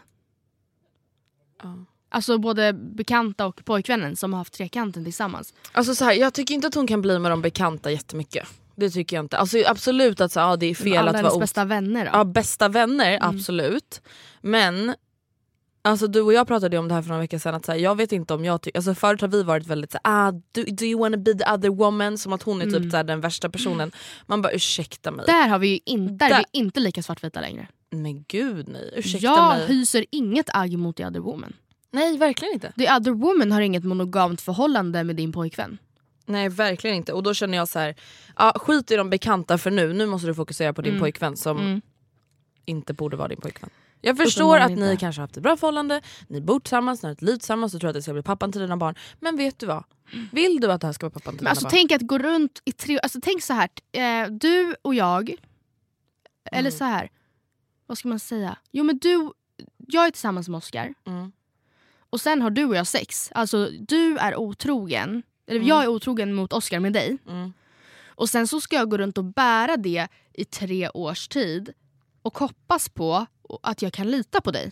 [1.63, 1.75] Ja.
[2.09, 5.53] Alltså både bekanta och pojkvännen som har haft trekanten tillsammans.
[5.71, 8.47] Alltså så här, jag tycker inte att hon kan bli med de bekanta jättemycket.
[8.75, 9.37] Det tycker jag inte.
[9.37, 12.11] Alltså absolut att så, ja, det är fel Alla att hennes vara bästa vänner då?
[12.13, 13.35] Ja bästa vänner, Mm.
[13.35, 14.01] absolut.
[14.41, 14.95] Men
[15.85, 17.79] Alltså du och jag pratade om det här för några veckor sedan, att så här,
[17.79, 20.31] jag vet inte om jag tycker, alltså förut har vi varit väldigt så här, ah,
[20.31, 22.17] do, do you wanna be the other woman?
[22.17, 22.91] Som att hon är typ Mm.
[22.91, 23.91] så här, den värsta personen.
[24.25, 25.25] Man bara ursäkta mig.
[25.25, 27.67] Där, har vi ju in, där är Där- vi inte lika svartvita längre.
[27.91, 29.67] Men gud nej, ursäkta jag mig.
[29.67, 31.53] hyser inget agg mot the other woman.
[31.91, 32.71] Nej verkligen inte.
[32.77, 35.77] The other woman har inget monogamt förhållande med din pojkvän.
[36.25, 37.13] Nej verkligen inte.
[37.13, 37.95] Och då känner jag så här,
[38.35, 41.01] ja, skit i de bekanta för nu, nu måste du fokusera på din Mm.
[41.01, 41.81] pojkvän som Mm.
[42.65, 43.69] inte borde vara din pojkvän.
[44.01, 44.97] Jag förstår att ni inte.
[44.97, 47.79] kanske har haft ett bra förhållande, ni bor tillsammans, ni har ett liv tillsammans och
[47.81, 48.95] tror att det ska bli pappan till dina barn.
[49.19, 49.83] Men vet du vad?
[50.31, 51.71] Vill du att det här ska vara pappan till Men dina alltså barn?
[51.71, 52.99] tänk att gå runt i tre...
[53.03, 53.69] Alltså tänk så här.
[53.91, 55.35] Eh, du och jag...
[56.51, 56.71] Eller Mm.
[56.77, 57.09] så här.
[57.87, 58.57] Vad ska man säga?
[58.71, 59.31] Jo men du...
[59.87, 60.93] Jag är tillsammans med Oscar.
[61.07, 61.31] Mm.
[62.09, 63.31] Och sen har du och jag sex.
[63.35, 65.23] Alltså du är otrogen.
[65.47, 65.67] Eller Mm.
[65.67, 67.17] jag är otrogen mot Oscar med dig.
[67.27, 67.53] Mm.
[68.07, 71.73] Och sen så ska jag gå runt och bära det i tre års tid.
[72.21, 73.25] Och hoppas på
[73.63, 74.71] att jag kan lita på dig.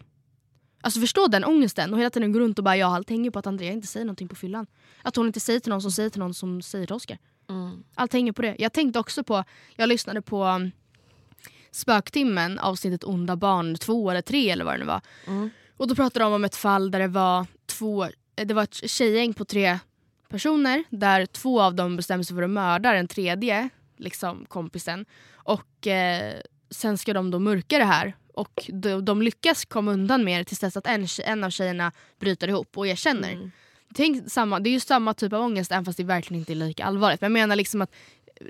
[0.82, 3.40] Alltså förstå den ångesten och hela tiden gå runt och bara ja, allt hänger på
[3.40, 4.68] att Andrea inte säger någonting på fyllan.
[5.02, 7.18] Att hon inte säger till någon som säger till någon som säger till Oscar.
[7.50, 7.84] Mm.
[7.96, 8.56] Allt hänger på det.
[8.60, 9.44] Jag tänkte också på,
[9.76, 10.72] jag lyssnade på um,
[11.72, 15.02] Spöktimmen, avsnittet Onda barn 2 eller 3 eller vad det nu var.
[15.28, 15.50] Mm.
[15.78, 18.90] Och då pratade de om ett fall där det var två, eh, det var ett
[18.90, 19.80] tjejgäng på tre
[20.30, 25.06] personer där två av dem bestämde sig för att mörda den tredje liksom kompisen.
[25.34, 26.34] Och eh,
[26.70, 28.16] sen ska de då mörka det här.
[28.34, 31.92] Och de, de lyckas komma undan med det tills dess att en, en av tjejerna
[32.20, 33.32] bryter ihop och erkänner.
[33.32, 33.52] Mm.
[33.94, 36.56] Tänk samma, det är ju samma typ av ångest även fast det verkligen inte är
[36.56, 37.22] lika allvarligt.
[37.22, 37.92] Men jag menar liksom att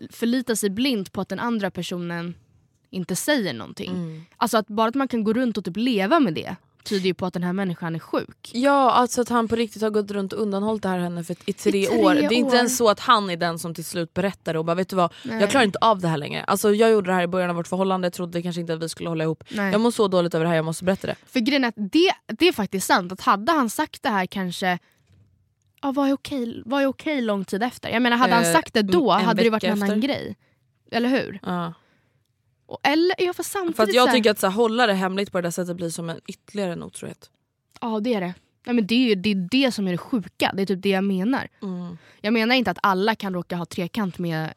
[0.10, 2.36] förlita sig blint på att den andra personen
[2.90, 3.92] inte säger någonting.
[3.92, 4.26] Mm.
[4.38, 7.14] Alltså att bara att man kan gå runt och typ leva med det tyder ju
[7.14, 8.52] på att den här människan är sjuk.
[8.54, 11.34] Ja, alltså att han på riktigt har gått runt och undanhållit det här henne för
[11.46, 11.54] i tre,
[11.86, 12.14] tre år.
[12.16, 12.56] Det är inte år.
[12.56, 15.14] ens så att han är den som till slut berättar och bara vet du vad,
[15.24, 15.40] Nej.
[15.42, 16.44] jag klarar inte av det här längre.
[16.44, 18.90] Alltså jag gjorde det här i början av vårt förhållande, trodde kanske inte att vi
[18.90, 19.44] skulle hålla ihop.
[19.52, 19.72] Nej.
[19.72, 21.16] Jag mår så dåligt över det här, jag måste berätta det.
[21.26, 24.26] För grejen är att det, det är faktiskt sant att hade han sagt det här
[24.26, 24.80] kanske
[25.82, 27.90] Ja, vad är okej, vad är okej lång tid efter?
[27.90, 30.02] Jag menar hade han Eh, sagt det då hade det varit en annan efter.
[30.08, 30.36] grej.
[30.92, 31.40] Eller hur?
[31.44, 31.74] Ja.
[32.84, 35.38] Eller, ja, för samtidigt För att jag tycker att så här, hålla det hemligt på
[35.38, 37.30] det där sättet blir som en ytterligare en otrohet.
[37.82, 38.34] Ja det är det.
[38.66, 40.82] Ja, men det, är ju, det är det som är det sjuka, det är typ
[40.82, 41.48] det jag menar.
[41.62, 41.98] Mm.
[42.22, 44.54] Jag menar inte att alla kan råka ha trekant med,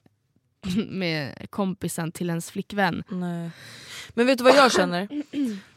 [0.88, 3.02] med kompisen till ens flickvän.
[3.08, 3.50] Nej.
[4.14, 5.08] Men vet du vad jag känner?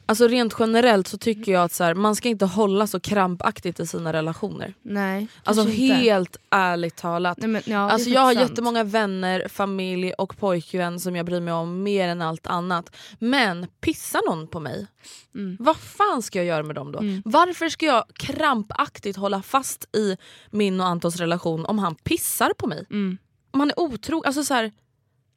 [0.05, 3.79] Alltså rent generellt så tycker jag att så här, man ska inte hålla så krampaktigt
[3.79, 4.73] i sina relationer.
[4.81, 5.73] Nej, Alltså inte.
[5.73, 7.37] helt ärligt talat.
[7.37, 8.49] Nej, men, ja, Alltså jag har sant.
[8.49, 12.95] jättemånga vänner, familj och pojkvän som jag bryr mig om mer än allt annat.
[13.19, 14.87] Men pissar någon på mig,
[15.35, 15.57] Mm.
[15.59, 16.99] vad fan ska jag göra med dem då?
[16.99, 17.21] Mm.
[17.25, 20.17] Varför ska jag krampaktigt hålla fast i
[20.51, 22.85] min och Antons relation om han pissar på mig?
[22.89, 23.17] Mm.
[23.51, 24.71] Om han är otrogen, alltså så här,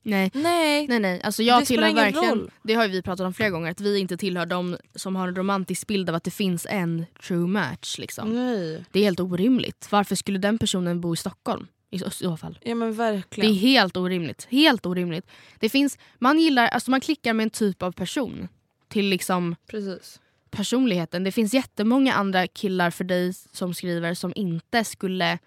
[0.02, 0.30] Nej.
[0.34, 0.86] nej.
[0.88, 2.50] Nej nej, alltså jag Det spelar tillhör ingen verkligen, roll.
[2.62, 5.28] det har ju vi pratat om flera gånger, att vi inte tillhör de som har
[5.28, 7.98] en romantisk bild av att det finns en true match.
[7.98, 8.34] Liksom.
[8.34, 8.84] nej.
[8.92, 9.88] Det är helt orimligt.
[9.90, 12.58] Varför skulle den personen bo i Stockholm i så, så fall?
[12.62, 13.54] Ja men Det är verkligen.
[13.54, 14.46] helt orimligt.
[14.50, 15.26] Helt orimligt.
[15.58, 18.48] Det finns, man gillar, alltså man klickar med en typ av person
[18.88, 20.20] till liksom Precis.
[20.50, 21.24] personligheten.
[21.24, 25.38] Det finns jättemånga andra killar för dig som skriver som inte skulle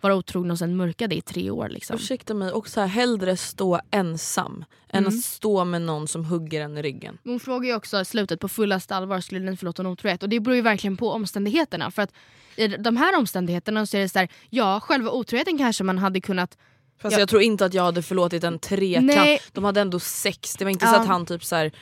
[0.00, 1.68] vara otrogna och sen mörka det i tre år.
[1.68, 1.96] Liksom.
[1.96, 5.08] Ursäkta mig, och så här, hellre stå ensam än Mm.
[5.08, 7.18] att stå med någon som hugger en i ryggen.
[7.24, 10.28] Hon frågar ju också i slutet på fullaste allvar skulle den förlåta en otrohet och
[10.28, 11.90] det beror ju verkligen på omständigheterna.
[11.90, 12.12] För att
[12.56, 16.20] i de här omständigheterna så är det så här, ja själva otroheten kanske man hade
[16.20, 16.56] kunnat
[17.02, 17.18] Fast Ja.
[17.20, 19.06] jag tror inte att jag hade förlåtit en trekant.
[19.06, 19.40] Nej.
[19.52, 20.92] De hade ändå sex, det var inte Ja.
[20.94, 21.72] så att han typ så här,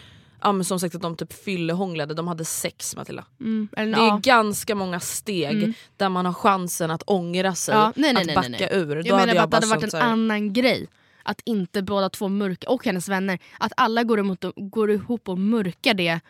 [0.43, 3.25] ja, men som sagt att de typ fyllehånglade, de hade sex Matilda.
[3.41, 4.21] Mm, Det är ja.
[4.23, 5.73] ganska många steg Mm.
[5.97, 9.03] där man har chansen att ångra sig, Ja, nej, nej, att backa nej, ur.
[9.03, 10.87] Då Jag menar bara att det hade varit en annan grej.
[11.23, 15.39] Att inte båda två mörka, och hennes vänner, att alla går, emot, går ihop och
[15.39, 16.21] mörkar det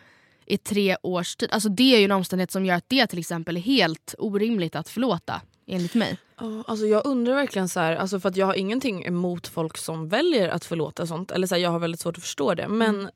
[0.46, 1.48] i tre års tid.
[1.52, 4.76] Alltså det är ju en omständighet som gör att det till exempel är helt orimligt
[4.76, 5.40] att förlåta.
[5.66, 6.18] Enligt mig.
[6.66, 10.08] Alltså jag undrar verkligen så här, alltså för att jag har ingenting emot folk som
[10.08, 11.30] väljer att förlåta sånt.
[11.30, 12.68] Eller så här, jag har väldigt svårt att förstå det.
[12.68, 13.10] Men Mm.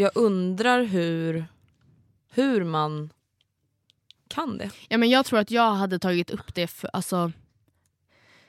[0.00, 1.44] Jag undrar hur,
[2.34, 3.12] hur man
[4.28, 4.70] kan det.
[4.88, 7.32] Ja, men jag tror att jag hade tagit upp det för, alltså,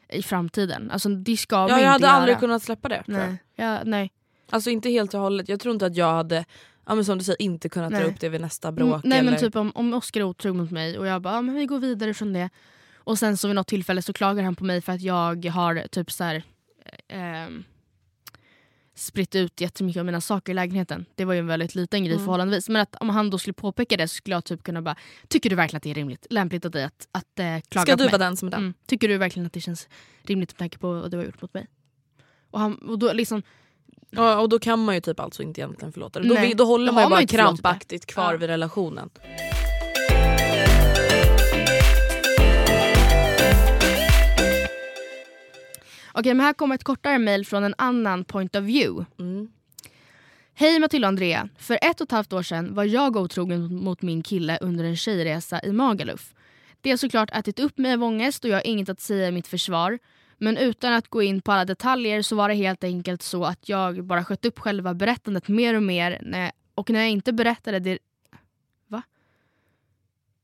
[0.10, 0.92] i framtiden.
[0.92, 2.14] Alltså det ska man Ja, inte jag hade göra.
[2.14, 3.04] aldrig kunnat släppa det.
[3.08, 3.38] Nej.
[3.56, 4.12] Ja, nej.
[4.50, 5.50] Alltså inte helt och hållet.
[5.50, 6.46] Jag tror inte att jag hade
[6.86, 8.08] ja, men som du säger, inte kunnat dra Nej.
[8.08, 9.04] upp det vid nästa Mm, bråk.
[9.04, 9.32] nej eller...
[9.32, 11.66] men typ om, om Oscar är otrogen mot mig och jag bara ah, men vi
[11.66, 12.50] går vidare från det.
[12.96, 15.88] Och sen så vid något tillfälle så klagar han på mig för att jag har
[15.88, 16.44] typ så här,
[17.08, 17.64] ehm,
[18.96, 21.06] spritt ut jättemycket av mina saker i lägenheten.
[21.16, 22.26] Det var ju en väldigt liten grej Mm.
[22.26, 22.70] förhållandevis.
[22.70, 24.96] Men att om han då skulle påpeka det så skulle jag typ kunna bara
[25.28, 27.92] Tycker du verkligen att det är rimligt, lämpligt av dig att, att eh, klaga Ska
[27.92, 28.12] på du mig?
[28.12, 28.60] vara den som är den?
[28.60, 28.74] Mm.
[28.86, 29.88] Tycker du verkligen att det känns
[30.24, 31.68] rimligt med tanke på vad du har gjort mot mig?
[32.52, 33.42] Och, han, och då liksom,
[34.10, 36.28] Ja, och då kan man ju typ alltså inte egentligen förlåta det.
[36.28, 37.28] Då, då håller då man ju man bara det.
[37.28, 38.38] krampaktigt kvar Ja.
[38.38, 39.10] vid relationen.
[46.14, 49.06] Okej, men här kommer ett kortare mail från en annan point of view.
[49.20, 49.50] Mm.
[50.54, 51.50] Hej Matilda och Andrea.
[51.58, 54.98] För ett och ett halvt år sedan var jag otrogen mot min kille under en
[54.98, 56.34] tjejresa i Magaluf.
[56.82, 59.32] Det har såklart ätit upp mig av ångest och jag har inget att säga i
[59.32, 60.00] mitt försvar.
[60.38, 63.70] Men utan att gå in på alla detaljer så var det helt enkelt så att
[63.70, 67.80] jag bara sköt upp själva berättandet mer och mer när, och när jag inte berättade
[67.80, 67.98] det...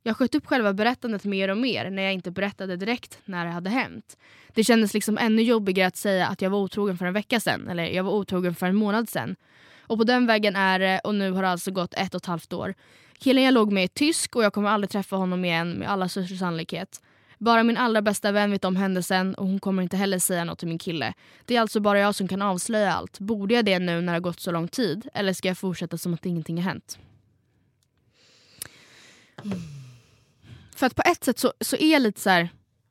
[0.07, 3.51] Jag sköt upp själva berättandet mer och mer när jag inte berättade direkt när det
[3.51, 4.17] hade hänt.
[4.53, 7.67] Det kändes liksom ännu jobbigare att säga att jag var otrogen för en vecka sedan
[7.67, 9.35] eller jag var otrogen för en månad sedan.
[9.81, 12.25] Och på den vägen är det och nu har det alltså gått ett och ett
[12.25, 12.73] halvt år.
[13.17, 16.09] Killen jag låg med är tysk och jag kommer aldrig träffa honom igen med alla
[16.09, 17.01] största sannolikhet.
[17.37, 20.59] Bara min allra bästa vän vet om händelsen och hon kommer inte heller säga något
[20.59, 21.13] till min kille.
[21.45, 23.19] Det är alltså bara jag som kan avslöja allt.
[23.19, 25.09] Borde jag det nu när det har gått så lång tid?
[25.13, 26.97] Eller ska jag fortsätta som att ingenting har hänt?
[30.77, 32.49] För att på ett sätt så, så är lite så här.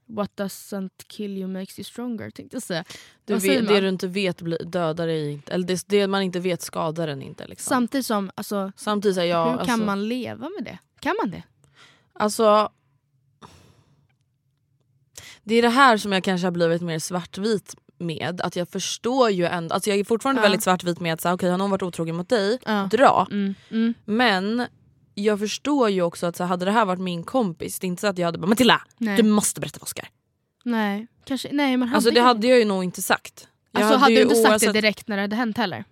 [0.08, 2.84] What doesn't kill you makes you stronger tänkte jag säga.
[3.24, 5.52] Du vet, det du inte vet dödar dig inte.
[5.52, 7.46] Eller det, det man inte vet skadar den inte.
[7.46, 7.68] Liksom.
[7.68, 9.44] Samtidigt som, alltså, Samtidigt jag...
[9.44, 10.78] hur kan alltså, man leva med det?
[11.00, 11.42] Kan man det?
[12.12, 12.70] Alltså...
[15.42, 18.40] Det är det här som jag kanske har blivit mer svartvit med.
[18.40, 20.42] Att jag förstår ju ändå, alltså jag är fortfarande Ja.
[20.42, 22.88] väldigt svartvit med att säga, okej har någon varit otrogen mot dig, Ja.
[22.90, 23.26] dra.
[23.30, 23.94] Mm, mm.
[24.04, 24.66] Men
[25.18, 28.00] jag förstår ju också att så hade det här varit min kompis, det är inte
[28.00, 29.16] så att jag hade bara Matilda Nej.
[29.16, 30.08] du måste berätta för Oscar.
[30.64, 33.48] Nej, kanske, nej hade Alltså det hade jag ju nog inte sagt.
[33.70, 35.84] Jag Alltså hade, ju du inte sagt det direkt när det hade hänt heller?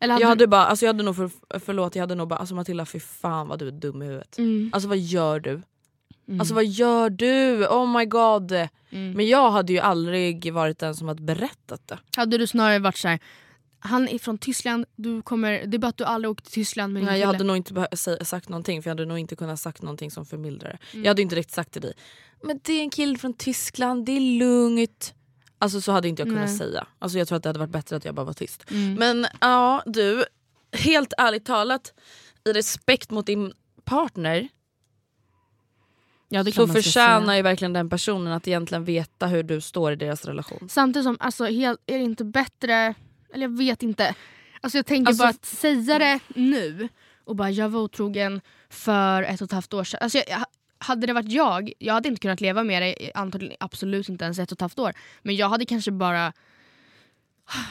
[0.00, 0.30] Eller hade Jag du...
[0.30, 1.30] hade bara, alltså jag hade nog för,
[1.60, 4.38] förlåt jag hade nog bara alltså Matilda fy fan vad du är dum i huvudet.
[4.38, 4.70] Mm.
[4.72, 5.50] Alltså vad gör du?
[5.50, 6.40] Mm.
[6.40, 7.66] Alltså vad gör du?
[7.66, 8.52] Oh my god.
[8.52, 8.68] Mm.
[8.90, 11.98] Men jag hade ju aldrig varit den som hade berättat det.
[12.16, 13.20] Hade du snarare varit så här.
[13.80, 16.92] Han är från Tyskland, du kommer, det är bara att du aldrig åkt till Tyskland
[16.92, 17.86] med din Nej, jag hade nog inte
[18.20, 20.78] sagt någonting för jag hade nog inte kunnat sagt någonting som förmildrar.
[20.92, 21.04] Mm.
[21.04, 21.92] Jag hade inte direkt sagt till dig,
[22.42, 25.14] men det är en kille från Tyskland, det är lugnt.
[25.58, 26.58] Alltså så hade inte jag kunnat Nej.
[26.58, 26.86] säga.
[26.98, 28.70] Alltså jag tror att det hade varit bättre att jag bara var tyst.
[28.70, 28.94] Mm.
[28.94, 30.24] Men ja du,
[30.72, 31.94] helt ärligt talat
[32.44, 33.52] i respekt mot din
[33.84, 34.48] partner
[36.30, 40.24] ja, så förtjänar ju verkligen den personen att egentligen veta hur du står i deras
[40.24, 40.68] relation.
[40.68, 42.94] Samtidigt som, alltså, helt, är det inte bättre,
[43.34, 44.14] eller jag vet inte.
[44.60, 46.88] Alltså jag tänker Alltså- bara att säga det nu
[47.24, 48.40] och bara jag var otrogen
[48.70, 49.98] för ett och ett halvt år sedan.
[50.02, 50.44] Alltså jag, jag,
[50.78, 54.38] hade det varit jag, jag hade inte kunnat leva med det antagligen absolut inte ens
[54.38, 54.92] ett och ett halvt år.
[55.22, 56.32] Men jag hade kanske bara,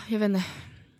[0.08, 0.43] jag vet inte,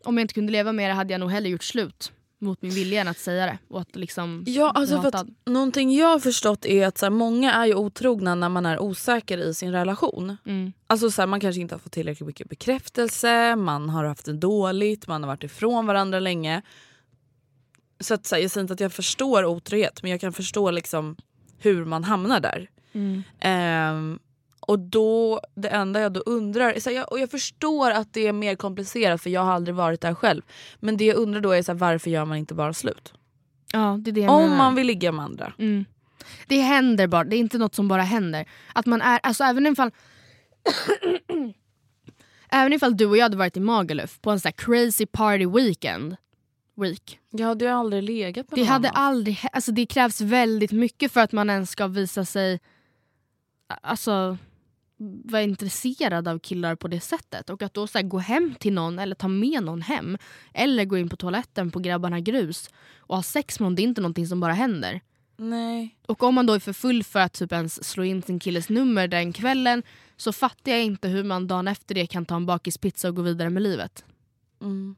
[0.04, 2.72] om jag inte kunde leva med det hade jag nog hellre gjort slut mot min
[2.72, 3.58] vilja än att säga det.
[3.68, 7.12] Och att liksom Ja, alltså för att någonting jag har förstått är att så här,
[7.12, 10.38] många är ju otrogna när man är osäker i sin relation.
[10.46, 10.74] Mm.
[10.88, 14.34] Alltså så här, Man kanske inte har fått tillräckligt mycket bekräftelse, man har haft det
[14.34, 16.62] dåligt, man har varit ifrån varandra länge.
[18.00, 20.72] Så att, så här, jag säger inte att jag förstår otrohet men jag kan förstå
[20.72, 21.16] liksom
[21.58, 22.70] hur man hamnar där.
[22.94, 23.24] Mm.
[23.40, 24.20] Ehm,
[24.70, 28.14] och då, det enda jag då undrar, är så här, jag, och jag förstår att
[28.14, 30.42] det är mer komplicerat för jag har aldrig varit där själv.
[30.80, 33.14] Men det jag undrar då är så här, varför gör man inte bara slut?
[33.74, 34.58] Ja, det är det jag Om menar.
[34.58, 35.54] man vill ligga med andra.
[35.58, 35.86] Mm.
[36.48, 38.46] Det händer bara, det är inte något som bara händer.
[38.74, 39.92] Att man är, alltså även ifall
[42.52, 46.16] Även ifall du och jag hade varit i Magaluf på en sån crazy party weekend
[46.76, 47.20] Week.
[47.30, 49.04] Jag hade ju aldrig legat med Det någon hade annan.
[49.08, 52.60] aldrig, alltså det krävs väldigt mycket för att man ens ska visa sig
[53.82, 54.38] Alltså
[55.24, 57.50] vara intresserad av killar på det sättet.
[57.50, 60.18] Och att då så här, gå hem till någon eller ta med någon hem.
[60.54, 63.76] Eller gå in på toaletten på grabbarna grus och ha sex med någon.
[63.76, 65.02] Det är inte någonting som bara händer.
[65.38, 65.96] Nej.
[66.08, 68.70] Och om man då är för full för att typ ens slå in sin killes
[68.70, 69.84] nummer den kvällen
[70.18, 73.22] så fattar jag inte hur man dagen efter det kan ta en bakispizza och gå
[73.22, 74.04] vidare med livet.
[74.62, 74.96] Mm.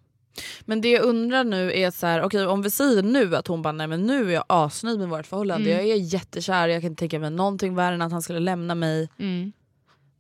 [0.62, 3.62] Men det jag undrar nu är så här, okej om vi säger nu att hon
[3.62, 5.88] bara nej men nu är jag asnöjd med vårt förhållande, Mm.
[5.88, 8.76] jag är jättekär, jag kan inte tänka mig någonting värre än att han skulle lämna
[8.76, 9.10] mig.
[9.18, 9.52] Mm.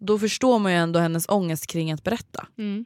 [0.03, 2.47] Då förstår man ju ändå hennes ångest kring att berätta.
[2.57, 2.85] Mm.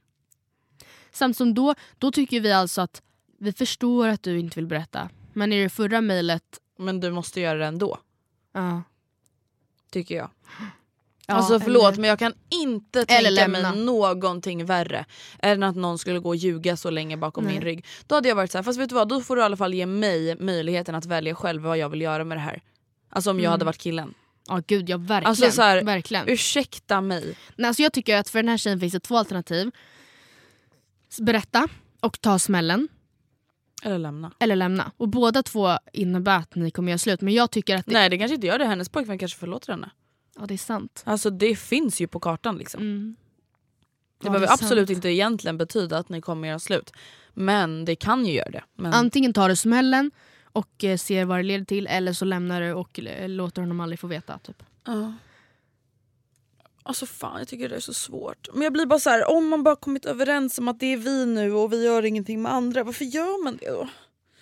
[1.11, 3.01] Samt som då, då tycker vi alltså att
[3.39, 5.09] vi förstår att du inte vill berätta.
[5.33, 6.43] Men i det förra mejlet,
[6.77, 7.97] Men du måste göra det ändå,
[8.53, 8.83] ja.
[9.91, 10.29] tycker jag.
[11.27, 13.71] Ja, alltså förlåt eller- men jag kan inte Eller tänka lämna.
[13.75, 15.05] mig någonting värre
[15.39, 17.53] än att någon skulle gå och ljuga så länge bakom Nej.
[17.53, 17.85] min rygg.
[18.07, 19.57] Då hade jag varit så här, fast vet du vad, då får du i alla
[19.57, 22.61] fall ge mig möjligheten att välja själv vad jag vill göra med det här.
[23.09, 23.51] Alltså om jag Mm.
[23.51, 24.13] hade varit killen.
[24.47, 25.29] Ja gud ja verkligen.
[25.29, 26.29] Alltså så här, verkligen.
[26.29, 27.37] Ursäkta mig.
[27.55, 29.71] Nej, alltså jag tycker att för den här tjejen finns det två alternativ.
[31.21, 31.67] Berätta
[31.99, 32.87] och ta smällen.
[33.83, 34.31] Eller lämna.
[34.39, 34.91] Eller lämna.
[34.97, 37.21] Och båda två innebär att ni kommer göra slut.
[37.21, 39.71] Men jag tycker att det, Nej det kanske inte gör det, hennes pojkvän kanske förlåter
[39.71, 39.89] henne.
[40.39, 41.03] ja, det är sant.
[41.05, 42.81] Alltså det finns ju på kartan liksom.
[42.81, 43.15] Mm.
[44.21, 44.95] Det Ja, behöver är absolut sant.
[44.97, 46.91] inte egentligen betyda att ni kommer göra slut.
[47.33, 48.63] Men det kan ju göra det.
[48.75, 50.11] Men, Antingen tar du smällen
[50.55, 53.79] och eh, ser vad det leder till eller så lämnar du och eh, låter honom
[53.79, 54.37] aldrig få veta.
[54.37, 54.63] Typ.
[54.85, 55.13] Ja.
[56.83, 58.47] Alltså fan jag tycker det är så svårt.
[58.53, 60.97] Men jag blir bara så här, om man bara kommit överens om att det är
[60.97, 63.89] vi nu och vi gör ingenting med andra, varför gör man det då?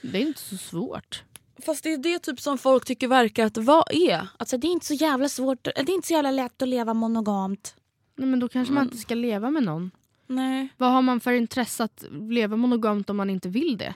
[0.01, 1.23] Det är inte så svårt.
[1.65, 4.27] Fast det är det typ som folk tycker verkar att vad är?
[4.37, 6.93] Alltså det är inte så jävla svårt, det är inte så jävla lätt att leva
[6.93, 7.75] monogamt.
[8.15, 9.91] Nej, men då kanske man inte ska leva med någon.
[10.27, 10.67] Nej.
[10.77, 13.93] Vad har man för intresse att leva monogamt om man inte vill det?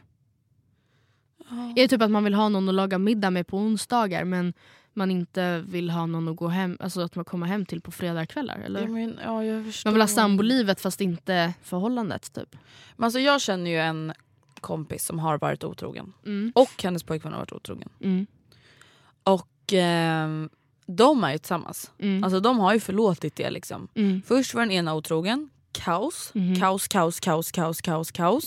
[1.49, 4.53] Är det typ att man vill ha någon att laga middag med på onsdagar men
[4.93, 7.91] man inte vill ha någon att gå hem, alltså att man kommer hem till på
[7.91, 8.59] fredagskvällar?
[8.65, 8.81] Eller?
[8.81, 9.41] Ja, men, ja.
[9.85, 12.55] Man vill ha sambolivet fast inte förhållandet typ.
[12.95, 14.13] Men alltså jag känner ju en
[14.61, 16.13] kompis som har varit otrogen.
[16.25, 16.51] Mm.
[16.55, 17.89] Och hennes pojkvän har varit otrogen.
[18.01, 18.27] Mm.
[19.23, 20.49] Och ehm,
[20.85, 21.91] de är ju tillsammans.
[21.99, 22.23] Mm.
[22.23, 23.87] Alltså de har ju förlåtit det liksom.
[23.95, 24.21] Mm.
[24.25, 26.31] Först var den ena otrogen, kaos.
[26.33, 26.55] Mhm.
[26.55, 28.45] Kaos, kaos, kaos, kaos, kaos, kaos.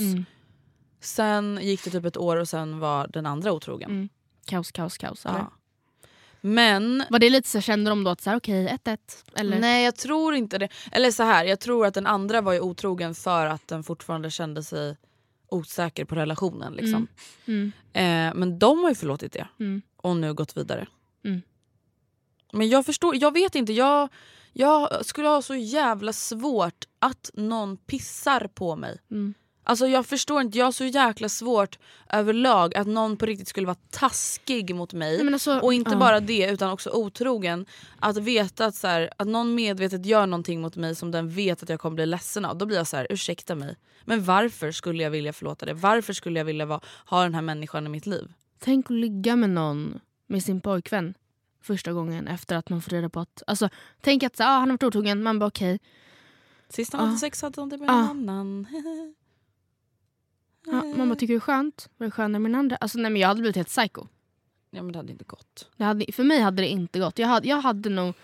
[1.00, 1.56] Mm.
[1.56, 3.90] Sen gick det typ ett år och sen var den andra otrogen.
[3.90, 4.08] Mm.
[4.46, 5.26] Kaos, kaos, kaos.
[5.26, 5.38] Eller?
[5.38, 5.52] Ja.
[6.40, 8.98] Men Var det lite så kände de då att så här, okej, 1-1?
[9.34, 9.60] Eller?
[9.60, 10.68] nej jag tror inte det.
[10.92, 14.30] Eller så här, jag tror att den andra var ju otrogen för att den fortfarande
[14.30, 14.96] kände sig
[15.48, 16.72] osäker på relationen.
[16.72, 17.06] Liksom.
[17.46, 17.72] Mm.
[17.92, 19.82] Eh, men de har ju förlåtit det Mm.
[19.96, 20.86] och nu gått vidare.
[21.24, 21.42] Mm.
[22.52, 24.08] Men jag förstår, jag vet inte, jag,
[24.52, 28.98] jag skulle ha så jävla svårt att någon pissar på mig.
[29.70, 31.78] Alltså jag förstår inte, jag har så jäkla svårt
[32.12, 35.24] överlag att någon på riktigt skulle vara taskig mot mig.
[35.24, 35.96] Nej, alltså, och inte ja.
[35.96, 37.66] bara det utan också otrogen.
[37.98, 41.62] Att veta att, så här, att någon medvetet gör någonting mot mig som den vet
[41.62, 42.59] att jag kommer bli ledsen av.
[42.59, 43.76] Då blir jag så här, ursäkta mig.
[44.04, 45.74] Men varför skulle jag vilja förlåta det?
[45.74, 48.33] Varför skulle jag vilja vara, ha den här människan i mitt liv?
[48.59, 51.14] Tänk att ligga med någon, med sin pojkvän
[51.62, 53.42] första gången efter att man får reda på att...
[53.46, 53.68] Alltså,
[54.00, 55.78] tänk att så, ah, han har varit otrogen, man bara okej.
[56.68, 57.18] Sist han hade Ja.
[57.18, 58.00] sex hade han det med Ja.
[58.00, 58.66] en annan.
[60.72, 61.88] Ja, man bara, tycker det är skönt?
[61.96, 62.76] Var det skönare med den andra?
[62.76, 64.06] Alltså, nej, men jag hade blivit helt psycho.
[64.70, 65.68] Ja men det hade inte gått.
[65.76, 67.18] Det hade, för mig hade det inte gått.
[67.18, 68.14] Jag hade, jag hade nog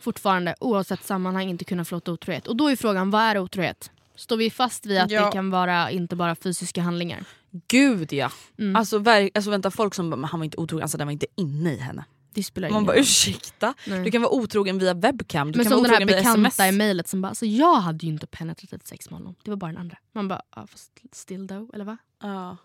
[0.00, 2.46] fortfarande oavsett sammanhang inte kunnat förlåta otrohet.
[2.46, 3.90] Och då är frågan, vad är otrohet?
[4.14, 5.26] Står vi fast vid att Ja.
[5.26, 7.24] det kan vara inte bara fysiska handlingar?
[7.68, 8.30] Gud ja.
[8.58, 8.76] Mm.
[8.76, 11.72] Alltså, alltså vänta folk som bara, han var inte otrogen, alltså den var inte inne
[11.72, 12.04] i henne.
[12.32, 13.00] Det spelar Man ingen bara roll.
[13.00, 13.74] ursäkta?
[13.86, 14.04] Nej.
[14.04, 16.72] Du kan vara otrogen via webcam, du Men kan som vara den här bekanta i
[16.72, 19.34] mejlet som bara, alltså, jag hade ju inte penetrativt sex med honom.
[19.44, 19.96] Det var bara den andra.
[20.12, 21.96] Man bara, fast still though, eller va?
[22.22, 22.56] Ja.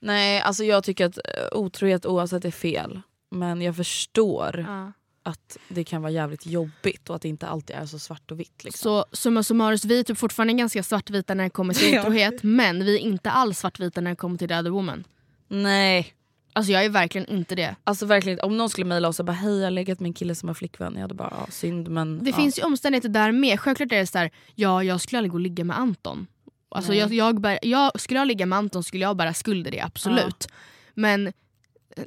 [0.00, 1.22] Nej alltså jag tycker att eh,
[1.58, 3.00] otrohet oavsett är fel.
[3.30, 4.92] Men jag förstår Ja.
[5.22, 8.40] att det kan vara jävligt jobbigt och att det inte alltid är så svart och
[8.40, 8.64] vitt.
[8.64, 8.78] Liksom.
[8.82, 12.42] Så summa summarum, vi är typ fortfarande ganska svartvita när det kommer till otrohet.
[12.42, 15.04] men vi är inte alls svartvita när det kommer till the other woman.
[15.48, 16.14] Nej.
[16.52, 17.76] Alltså jag är verkligen inte det.
[17.84, 20.14] Alltså verkligen, om någon skulle mejla oss och bara hej jag har legat med en
[20.14, 20.94] kille som har flickvän.
[20.94, 22.24] Jag hade bara ja, synd men...
[22.24, 22.36] Det ja.
[22.36, 23.60] finns ju omständigheter där med.
[23.60, 26.26] Självklart är det så här, ja jag skulle aldrig gå och ligga med Anton.
[26.68, 29.70] Alltså jag, jag, bär, jag, skulle jag ligga med Anton skulle jag bära skuld i
[29.70, 30.48] det, absolut.
[30.94, 31.32] Men eh,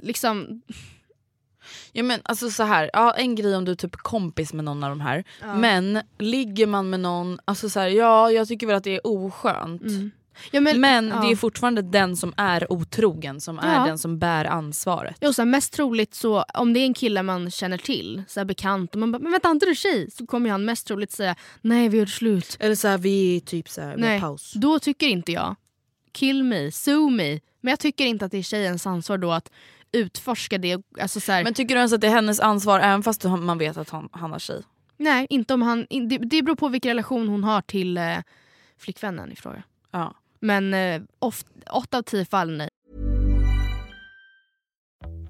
[0.02, 0.62] liksom...
[1.92, 4.84] Ja men alltså så här, ja, en grej om du är typ kompis med någon
[4.84, 5.24] av de här.
[5.56, 9.08] Men ligger man med någon, alltså så här, ja jag tycker väl att det är
[9.08, 9.82] oskönt.
[9.82, 10.12] Mm.
[10.52, 11.22] Ja, men, Men ja.
[11.22, 13.86] det är fortfarande den som är otrogen som är Ja.
[13.86, 15.18] den som bär ansvaret.
[15.22, 18.40] Jo, så här, mest troligt så, om det är en kille man känner till, så
[18.40, 21.12] här, bekant, och man bara “men vänta, inte du tjej?” så kommer han mest troligt
[21.12, 22.58] säga “nej vi gjorde slut”.
[22.60, 24.54] Eller så här, vi är typ så här, Nej, paus.
[24.56, 25.56] då tycker inte jag,
[26.12, 27.40] kill me, sue me.
[27.62, 29.52] Men jag tycker inte att det är tjejens ansvar då att
[29.92, 30.82] utforska det.
[31.02, 33.58] Alltså, så här, Men tycker du ens att det är hennes ansvar även fast man
[33.58, 34.62] vet att han, han har tjej?
[34.98, 38.18] nej, inte om han, det, det beror på vilken relation hon har till eh,
[38.78, 39.64] flickvännen i fråga.
[39.92, 40.16] Ja.
[40.46, 42.70] Men eh, oft, åtta av tio fall nej.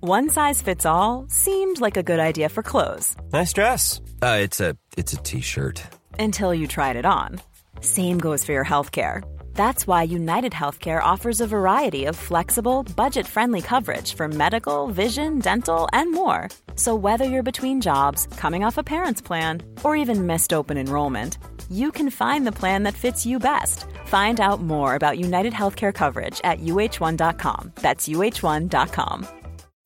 [0.01, 4.01] One size fits all seemed like a good idea for clothes Nice dress.
[4.21, 5.81] Uh, it's a it's a t-shirt.
[6.19, 7.39] until you tried it on.
[7.81, 9.23] Same goes for your healthcare.
[9.55, 15.39] That's why United Healthcare offers a variety of flexible, budget friendly coverage for medical, vision,
[15.39, 16.49] dental, and more.
[16.75, 21.39] So, whether you're between jobs, coming off a parent's plan, or even missed open enrollment,
[21.71, 23.85] you can find the plan that fits you best.
[24.05, 27.71] Find out more about United Healthcare coverage at uh1.com.
[27.75, 29.27] That's uh1.com.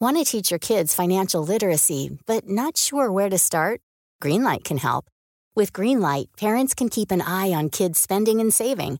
[0.02, 3.82] Want to teach your kids financial literacy, but not sure where to start?
[4.22, 5.06] Greenlight can help.
[5.56, 9.00] With Greenlight, parents can keep an eye on kids' spending and saving,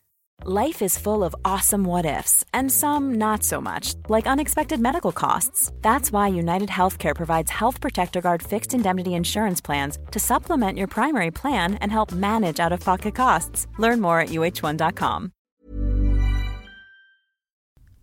[0.43, 5.11] Life is full of awesome what ifs, and some not so much, like unexpected medical
[5.11, 5.71] costs.
[5.83, 10.87] That's why United Healthcare provides Health Protector Guard fixed indemnity insurance plans to supplement your
[10.87, 13.67] primary plan and help manage out of pocket costs.
[13.77, 15.31] Learn more at uh1.com.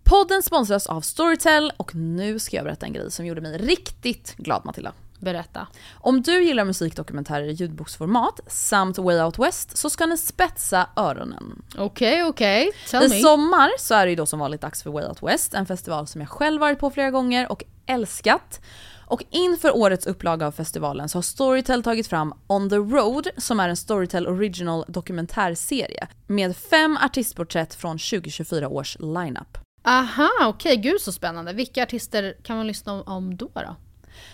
[0.05, 4.37] Podden sponsras av Storytel och nu ska jag berätta en grej som gjorde mig riktigt
[4.37, 4.93] glad Matilda.
[5.19, 5.67] Berätta.
[5.95, 11.63] Om du gillar musikdokumentärer i ljudboksformat samt Way Out West så ska ni spetsa öronen.
[11.79, 12.71] Okej, okej.
[12.91, 13.21] Tell I me.
[13.21, 16.07] sommar så är det ju då som vanligt dags för Way Out West, en festival
[16.07, 18.61] som jag själv varit på flera gånger och älskat.
[19.09, 23.61] Och inför årets upplaga av festivalen så har Storytel tagit fram On the Road som
[23.61, 29.59] är en Storytel Original dokumentärserie med fem artistporträtt från 2024 års lineup.
[29.85, 30.77] Aha, okej.
[30.77, 31.53] Gud så spännande.
[31.53, 33.51] Vilka artister kan man lyssna om då?
[33.55, 33.77] då?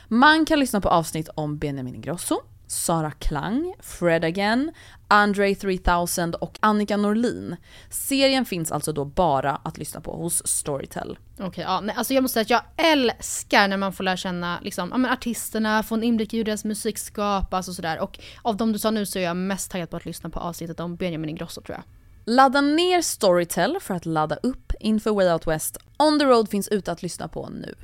[0.09, 4.73] Man kan lyssna på avsnitt om Benjamin Ingrosso, Sara Klang, Fred Again,
[5.09, 7.57] Andre 3000 och Annika Norlin.
[7.91, 11.19] Serien finns alltså då bara att lyssna på hos Storytel.
[11.39, 14.59] Okej, ja, nej, alltså jag måste säga att jag älskar när man får lära känna
[14.63, 18.01] liksom, ja, men artisterna, få en inblick i hur deras musik skapas och sådär.
[18.01, 20.41] Och av de du sa nu så är jag mest taggad på att lyssna på
[20.41, 21.85] avsnittet om Benjamin Ingrosso tror jag.
[22.27, 25.79] Ladda ner Storytel för att ladda upp inför Way Out West.
[25.99, 27.75] On the Road finns ute att lyssna på nu.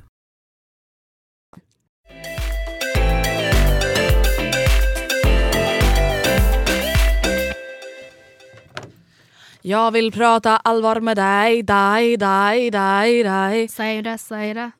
[9.61, 13.67] Jag vill prata allvar med dig, dig, dig, dig, dig.
[13.67, 14.71] Säg det, säg det.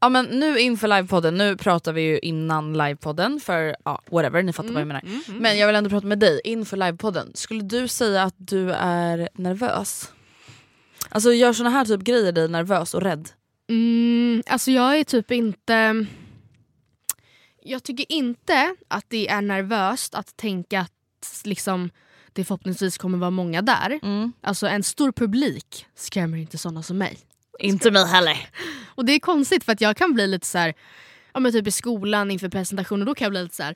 [0.00, 4.52] Ja men nu inför livepodden, nu pratar vi ju innan livepodden för ja, whatever, ni
[4.52, 5.02] fattar vad jag menar.
[5.40, 7.30] Men jag vill ändå prata med dig inför livepodden.
[7.34, 10.12] Skulle du säga att du är nervös?
[11.08, 13.28] Alltså gör såna här typ grejer dig nervös och rädd?
[13.68, 16.06] Mm, alltså jag är typ inte...
[17.62, 20.92] Jag tycker inte att det är nervöst att tänka att
[21.44, 21.90] liksom,
[22.32, 24.00] det förhoppningsvis kommer vara många där.
[24.40, 27.18] Alltså en stor publik skrämmer inte såna som mig.
[27.58, 28.48] Inte mig heller.
[28.86, 30.74] Och det är konstigt för att jag kan bli lite så här,
[31.34, 33.74] ja men typ i skolan inför presentationer, då kan jag bli lite så här.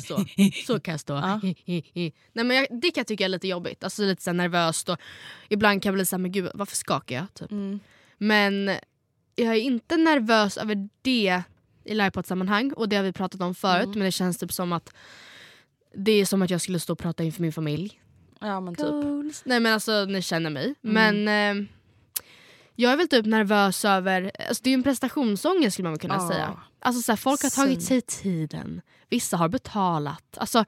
[0.06, 0.24] Så,
[0.66, 1.14] så kan jag stå.
[1.20, 4.98] Nej, men jag, det kan jag tycka är lite jobbigt, alltså lite så nervöst och
[5.48, 7.34] ibland kan jag bli så här, men gud varför skakar jag?
[7.34, 7.50] Typ.
[8.18, 8.70] Men
[9.34, 11.42] jag är inte nervös över det
[11.84, 14.92] i livepodd-sammanhang och det har vi pratat om förut men det känns typ som att
[15.94, 18.00] det är som att jag skulle stå och prata inför min familj.
[18.40, 18.86] Ja men typ.
[19.44, 20.74] Nej men alltså ni känner mig.
[20.80, 21.66] Men eh,
[22.74, 26.14] jag är väl typ nervös över, alltså det är ju en prestationsångest skulle man kunna
[26.14, 26.28] Ja.
[26.28, 26.60] säga.
[26.80, 30.38] Alltså så här, folk har tagit sig tiden, vissa har betalat.
[30.38, 30.64] Alltså,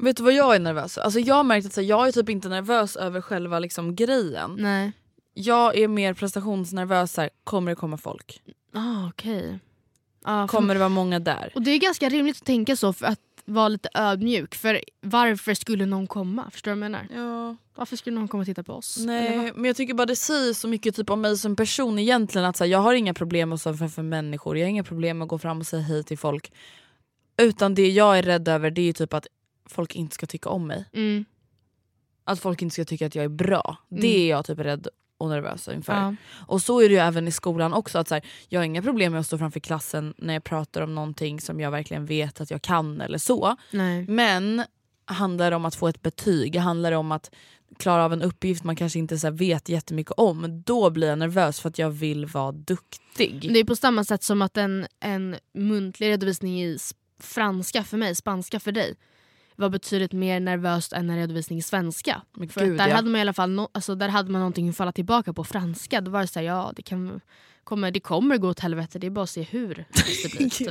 [0.00, 2.28] Vet du vad jag är nervös alltså Jag har märkt att här, jag är typ
[2.28, 4.56] inte nervös över själva liksom, grejen.
[4.58, 4.92] nej.
[5.34, 8.42] Jag är mer prestationsnervös, här, kommer det komma folk?
[8.74, 9.58] Ah, okej.
[10.24, 11.52] Ja, för- Kommer det vara många där?
[11.54, 14.54] Och det är ganska rimligt att tänka så för att vara lite ödmjuk.
[14.54, 16.50] För varför skulle någon komma?
[16.50, 17.06] Förstår du vad jag menar?
[17.14, 17.56] Ja.
[17.74, 18.98] Varför skulle någon komma och titta på oss?
[19.06, 22.48] Nej, men jag tycker bara det säger så mycket typ om mig som person egentligen.
[22.48, 25.18] Att så här, jag har inga problem att stå framför människor, jag har inga problem
[25.18, 26.52] med att gå fram och säga hej till folk.
[27.36, 29.26] Utan det jag är rädd över det är typ att
[29.66, 30.84] folk inte ska tycka om mig.
[30.92, 31.24] Mm.
[32.24, 33.76] Att folk inte ska tycka att jag är bra.
[33.90, 34.00] Mm.
[34.00, 34.88] Det är jag typ rädd
[35.18, 35.92] och nervös inför.
[35.92, 36.14] Ja.
[36.46, 37.98] Och så är det ju även i skolan också.
[37.98, 40.82] Att så här, jag har inga problem med att stå framför klassen när jag pratar
[40.82, 43.56] om någonting som jag verkligen vet att jag kan eller så.
[43.70, 44.06] Nej.
[44.08, 44.64] Men
[45.04, 47.30] handlar det om att få ett betyg, handlar det om att
[47.78, 51.60] klara av en uppgift man kanske inte så vet jättemycket om, då blir jag nervös
[51.60, 53.52] för att jag vill vara duktig.
[53.52, 56.78] Det är på samma sätt som att en, en muntlig redovisning i
[57.20, 58.94] franska för mig, spanska för dig
[59.58, 62.22] var betydligt mer nervöst än en redovisning i svenska.
[62.36, 62.94] Men För gud, där, ja.
[62.94, 65.44] hade man i alla fall no, alltså där hade man någonting att falla tillbaka på.
[65.44, 67.20] Franska, då var det så här, ja det, kan,
[67.64, 69.74] kommer, det kommer gå åt helvete, det är bara att se hur
[70.22, 70.50] det blir.
[70.50, 70.70] typ.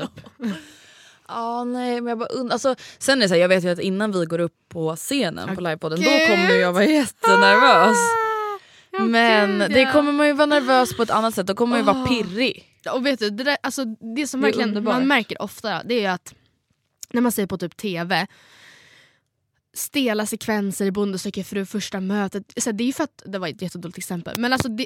[1.27, 3.69] Ja, nej, men jag bara und- alltså, sen är det så här, jag vet ju
[3.69, 6.27] att innan vi går upp på scenen på livepodden, då gud.
[6.29, 7.97] kommer jag vara jättenervös.
[8.91, 9.91] Ja, Men gud, det ja.
[9.91, 12.07] kommer man ju vara nervös på ett annat sätt, då kommer man ju vara Åh.
[12.07, 12.63] pirrig.
[12.93, 13.85] Och vet du, det, där, alltså,
[14.15, 16.33] det som Det verkligen man märker ofta det är att
[17.13, 18.27] när man ser på typ TV
[19.77, 22.53] stela sekvenser i Bonde söker fru första mötet.
[22.57, 24.85] Så det är ju för att, det var ett jättedåligt exempel, men alltså det,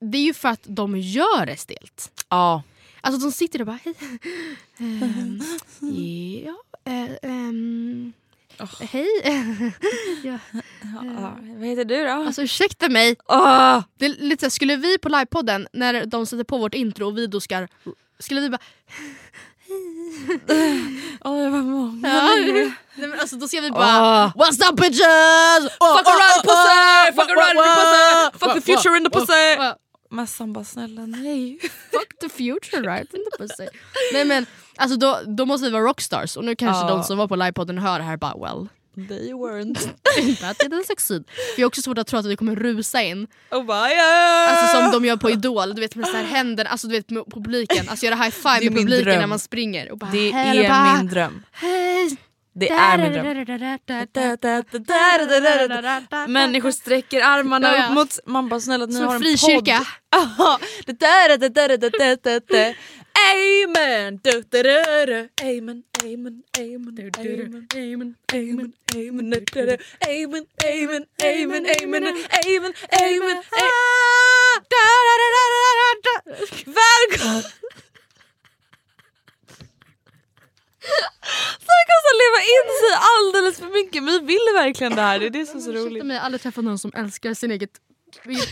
[0.00, 2.24] det är ju för att de gör det stelt.
[2.28, 2.62] Ja.
[3.00, 3.94] Alltså de sitter och bara hej.
[4.78, 5.42] Ehm,
[6.44, 8.12] ja, eh, ehm,
[8.80, 9.08] Hej!
[10.24, 10.38] ja.
[10.82, 12.10] Ja, vad heter du då?
[12.10, 13.16] Alltså ursäkta mig.
[13.28, 13.82] Åh!
[13.98, 17.18] Det är lite så skulle vi på livepodden när de sätter på vårt intro och
[17.18, 17.66] vi då ska...
[18.18, 18.60] Skulle vi bara...
[21.24, 22.08] Åh, det var många.
[22.08, 22.22] Ja,
[22.94, 24.24] nej, men alltså, då ska vi bara...
[24.24, 24.32] Åh.
[24.36, 25.62] What's up bitches!
[25.72, 27.12] Fuck around pussy!
[27.16, 28.38] Fuck around pussy!
[28.38, 29.56] Fuck the future in the pussy!
[29.56, 29.76] Fuck
[30.10, 31.58] Massan bara snälla nej.
[32.20, 33.68] the future right in the pussy.
[34.12, 34.46] Nej men
[34.76, 37.78] alltså då, då måste vi vara rockstars och nu kanske de som var på livepodden
[37.78, 38.68] hör det här bara well.
[39.08, 39.78] They weren't.
[40.40, 41.24] That didn't succeed.
[41.56, 43.26] Jag har också svårt att tro att vi kommer rusa in.
[43.50, 44.50] Och bara yeah!
[44.50, 47.10] Alltså som de gör på Idol, du vet med så här händerna, alltså du vet
[47.10, 49.18] med publiken, alltså göra high five med publiken dröm.
[49.18, 49.92] när man springer.
[49.92, 51.42] Och bara, Det är bara, min dröm.
[51.52, 52.16] hej.
[52.54, 53.26] Det är min dröm.
[56.32, 58.18] Människor sträcker armarna upp mot...
[58.26, 59.78] Man bara snälla Som har en frikyrka.
[59.78, 59.86] podd.
[60.36, 60.58] Ja,
[63.20, 64.20] Amen!
[64.24, 65.28] Du, du, du, du.
[65.42, 69.76] Amen, amen, amen, amen, amen, amen, amen, amen, du, du, du.
[70.06, 72.06] amen, amen, amen, amen,
[72.42, 73.42] amen, amen,
[76.06, 76.14] da.
[76.64, 77.44] Välkommen!
[81.68, 85.26] Folk har så leva in sig alldeles för mycket vi vill verkligen det här, det
[85.26, 86.04] är det som är så roligt.
[86.04, 87.70] jag har aldrig träffat någon som älskar sin eget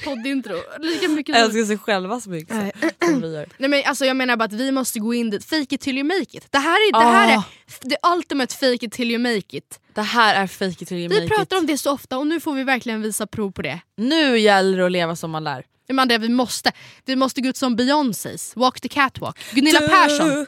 [0.05, 2.73] poddintro lika mycket som älskar sig själva så mycket Nej.
[3.05, 3.47] som vi gör.
[3.59, 5.99] Nej men alltså jag menar bara att vi måste gå in dit, fake it till
[5.99, 6.47] you make it.
[6.51, 7.43] Det här är, det här är Ah.
[7.89, 9.81] the ultimate fake it till you make it.
[9.95, 11.61] Det här är fake it till you make Vi pratar it.
[11.61, 13.81] om det så ofta och nu får vi verkligen visa prov på det.
[13.97, 15.65] Nu gäller det att leva som man lär.
[15.93, 16.73] Men vi måste,
[17.05, 19.39] vi måste gå ut som Beyoncés, walk the catwalk.
[19.55, 20.31] Gunilla Persson.
[20.31, 20.45] Oh,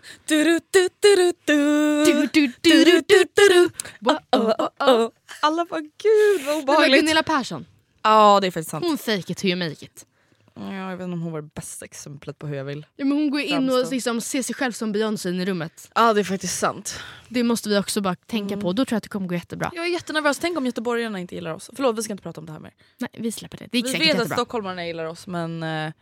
[4.33, 5.09] oh, oh.
[5.43, 7.01] Alla bara gud vad obehagligt.
[7.01, 7.67] Gunilla Persson,
[8.03, 8.85] Ja det är faktiskt sant.
[8.87, 10.07] hon fake it till you make it.
[10.55, 12.87] Ja, jag vet inte om hon var det bästa exemplet på hur jag vill.
[12.97, 13.91] Ja, men hon går in och Framstå.
[13.95, 15.91] liksom ser sig själv som Beyoncé i rummet.
[15.95, 17.01] Ja det är faktiskt sant.
[17.29, 19.71] Det måste vi också bara tänka på, då tror jag att det kommer gå jättebra.
[19.75, 21.71] Jag är jättenervös, tänk om göteborgarna inte gillar oss.
[21.77, 22.75] Förlåt vi ska inte prata om det här mer.
[22.99, 23.67] Nej, vi släpper det.
[23.73, 24.37] Det gick Vi säkert vet att jättebra.
[24.37, 25.93] stockholmarna gillar oss men eh,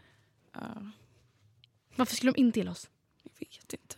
[1.96, 2.88] Varför skulle de inte gilla oss?
[3.24, 3.94] jag vet inte.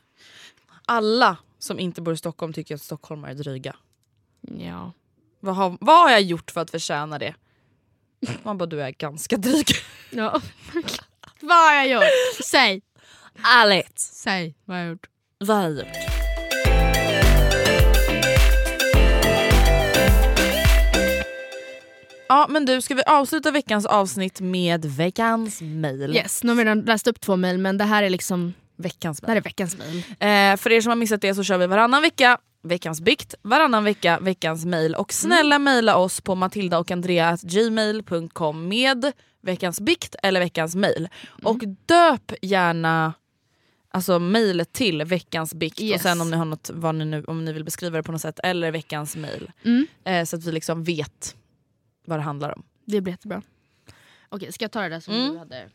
[0.87, 3.77] Alla som inte bor i Stockholm tycker att stockholmare är dryga.
[4.41, 4.93] Ja.
[5.41, 7.35] Vad har, vad har jag gjort för att förtjäna det?
[8.43, 9.67] Man bara du är ganska dryg.
[10.11, 10.41] ja.
[11.41, 12.05] vad har jag gjort?
[12.45, 12.83] Säg!
[13.45, 13.99] Ärligt.
[13.99, 15.07] Säg vad har jag gjort.
[15.39, 15.97] Vad har jag gjort?
[22.29, 26.17] Ja men du, ska vi avsluta veckans avsnitt med veckans mail?
[26.17, 29.21] Yes, nu har vi redan läst upp två mejl men det här är liksom Veckans
[29.21, 29.31] det mail.
[29.31, 29.97] här är veckans mejl.
[29.99, 33.85] Eh, för er som har missat det så kör vi varannan vecka veckans bikt, varannan
[33.85, 36.87] vecka veckans mail och snälla mejla oss på matilda och
[37.43, 41.09] gmail.com med veckans bikt eller veckans mail.
[41.43, 43.13] Och döp gärna
[43.91, 45.95] alltså mejlet till veckans bikt Yes.
[45.95, 48.13] och sen om ni har något, vad ni nu, om ni vill beskriva det på
[48.13, 49.53] något sätt eller veckans mail.
[49.65, 49.87] Mm.
[50.05, 51.37] Eh, så att vi liksom vet
[52.05, 52.63] vad det handlar om.
[52.85, 53.43] Det blir jättebra.
[54.29, 55.33] Okej, ska jag ta det där som Mm.
[55.33, 55.69] du hade?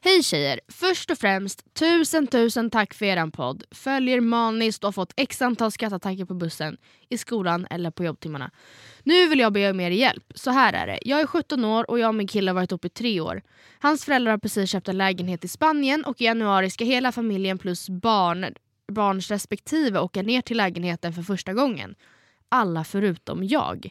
[0.00, 0.60] Hej tjejer!
[0.68, 3.64] Först och främst, tusen tusen tack för eran podd.
[3.70, 6.76] Följer maniskt och har fått x antal skrattattacker på bussen,
[7.08, 8.50] i skolan eller på jobbtimmarna.
[9.02, 10.32] Nu vill jag be om er hjälp.
[10.34, 10.98] Så här är det.
[11.02, 13.42] Jag är 17 år och jag och min kille har varit ihop i tre år.
[13.78, 17.58] Hans föräldrar har precis köpt en lägenhet i Spanien och i januari ska hela familjen
[17.58, 18.46] plus barn,
[18.92, 21.94] barns respektive åka ner till lägenheten för första gången.
[22.48, 23.88] Alla förutom jag.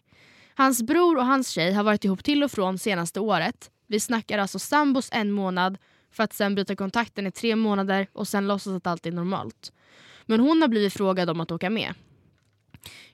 [0.55, 3.71] Hans bror och hans tjej har varit ihop till och från senaste året.
[3.87, 5.77] Vi snackar alltså sambos en månad
[6.15, 9.71] för att sen bryta kontakten i tre månader och sen låtsas att allt är normalt.
[10.25, 11.93] Men hon har blivit frågad om att åka med.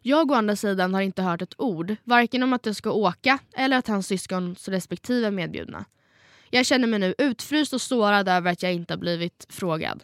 [0.02, 3.40] Jag å andra sidan har inte hört ett ord, varken om att jag ska åka
[3.54, 5.86] eller att hans syskons respektive är medbjudna.
[6.50, 10.04] Jag känner mig nu utfryst och sårad över att jag inte har blivit frågad.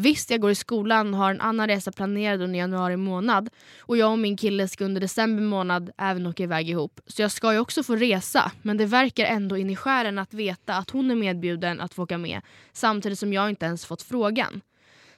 [0.00, 3.96] Visst, jag går i skolan och har en annan resa planerad under januari månad och
[3.96, 7.00] jag och min kille ska under december månad även åka iväg ihop.
[7.06, 10.34] Så jag ska ju också få resa, men det verkar ändå in i skären att
[10.34, 12.40] veta att hon är medbjuden att få åka med
[12.72, 14.60] samtidigt som jag inte ens fått frågan.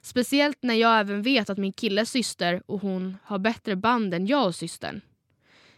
[0.00, 4.26] Speciellt när jag även vet att min killes syster och hon har bättre band än
[4.26, 5.00] jag och systern.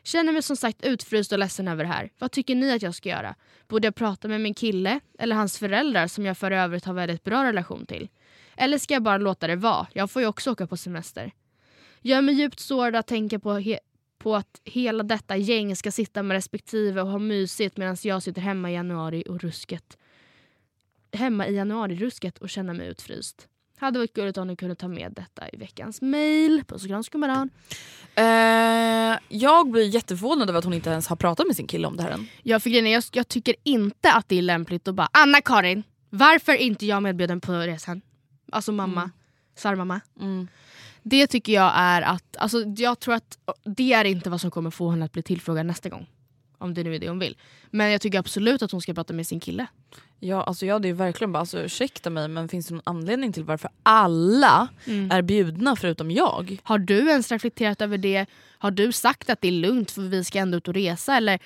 [0.02, 2.10] Känner mig som sagt utfryst och ledsen över det här.
[2.18, 3.34] Vad tycker ni att jag ska göra?
[3.68, 7.24] Borde jag prata med min kille eller hans föräldrar som jag för övrigt har väldigt
[7.24, 8.08] bra relation till?
[8.56, 9.86] Eller ska jag bara låta det vara?
[9.92, 11.32] Jag får ju också åka på semester.
[12.00, 13.76] Gör mig djupt sårad att tänka på,
[14.18, 18.40] på att hela detta gäng ska sitta med respektive och ha mysigt medan jag sitter
[18.40, 19.98] hemma i januari och rusket.
[21.12, 23.48] Hemma i januari-rusket och känna mig utfryst.
[23.76, 26.64] Hade varit gulligt om ni kunde ta med detta i veckans mail.
[26.68, 27.50] Puss och kram skummaran.
[28.14, 31.96] Eh, jag blir jätteförvånad över att hon inte ens har pratat med sin kille om
[31.96, 32.26] det här än.
[32.42, 36.52] Jag, för grejen jag, jag tycker inte att det är lämpligt att bara Anna-Karin, varför
[36.52, 38.00] är inte jag medbjuden på resan?
[38.52, 39.10] Alltså mamma,
[39.56, 40.00] svärmamma.
[40.20, 40.48] Mm.
[41.02, 44.70] Det tycker jag är att, alltså jag tror att det är inte vad som kommer
[44.70, 46.06] få henne att bli tillfrågad nästa gång.
[46.58, 47.36] Om det nu är det hon vill.
[47.70, 49.66] Men jag tycker absolut att hon ska prata med sin kille.
[50.20, 53.32] Ja, alltså jag hade ju verkligen bara, alltså, ursäkta mig men finns det någon anledning
[53.32, 55.10] till varför alla Mm.
[55.10, 56.58] är bjudna förutom jag?
[56.62, 58.26] Har du ens reflekterat över det?
[58.58, 61.16] Har du sagt att det är lugnt för vi ska ändå ut och resa?
[61.16, 61.38] Eller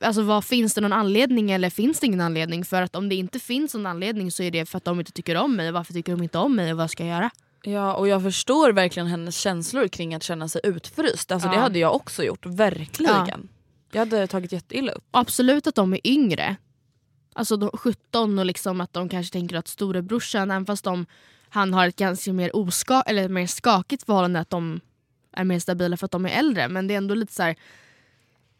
[0.00, 2.64] alltså, vad, finns det någon anledning eller finns det ingen anledning?
[2.64, 5.12] För att om det inte finns någon anledning så är det för att de inte
[5.12, 5.72] tycker om mig.
[5.72, 7.30] Varför tycker de inte om mig och vad ska jag göra?
[7.64, 11.32] Ja och jag förstår verkligen hennes känslor kring att känna sig utfryst.
[11.32, 11.60] Alltså det Ja.
[11.60, 13.48] hade jag också gjort, verkligen.
[13.92, 15.04] Jag hade tagit jätteilla upp.
[15.10, 16.56] Absolut att de är yngre.
[17.34, 21.06] Alltså de 17 och liksom att de kanske tänker att storebrorsan, även fast de,
[21.48, 24.80] han har ett ganska mer, oska, eller mer skakigt förhållande, att de
[25.32, 26.68] är mer stabila för att de är äldre.
[26.68, 27.56] Men det är ändå lite så här.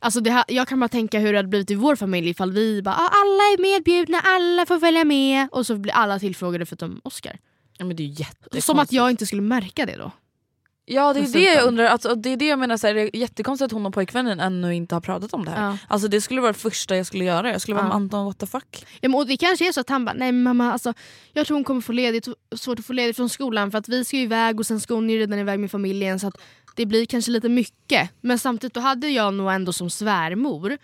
[0.03, 2.83] Alltså det jag kan bara tänka hur det hade blivit i vår familj ifall vi
[2.83, 7.01] bara ah, alla är medbjudna, alla får följa med och så blir alla tillfrågade förutom
[7.05, 7.39] Oscar.
[7.79, 8.65] Ja, men det är jättekonstigt.
[8.65, 10.11] Som att jag inte skulle märka det då.
[10.85, 13.01] Ja det är det jag undrar, alltså, det är det jag menar, så här, det
[13.01, 15.65] är jättekonstigt att hon och pojkvännen ännu inte har pratat om det här.
[15.71, 15.79] Ja.
[15.89, 17.89] Alltså det skulle vara det första jag skulle göra, jag skulle vara Ja.
[17.89, 18.87] med Anton what the fuck.
[19.01, 20.95] Ja, men, och det kanske är så att han bara, nej mamma alltså,
[21.33, 24.05] jag tror hon kommer få ledigt, svårt att få ledigt från skolan för att vi
[24.05, 26.37] ska ju iväg och sen ska hon ju redan iväg med familjen så att
[26.77, 28.11] det blir kanske lite mycket.
[28.21, 30.79] Men samtidigt då hade jag nog ändå som svärmor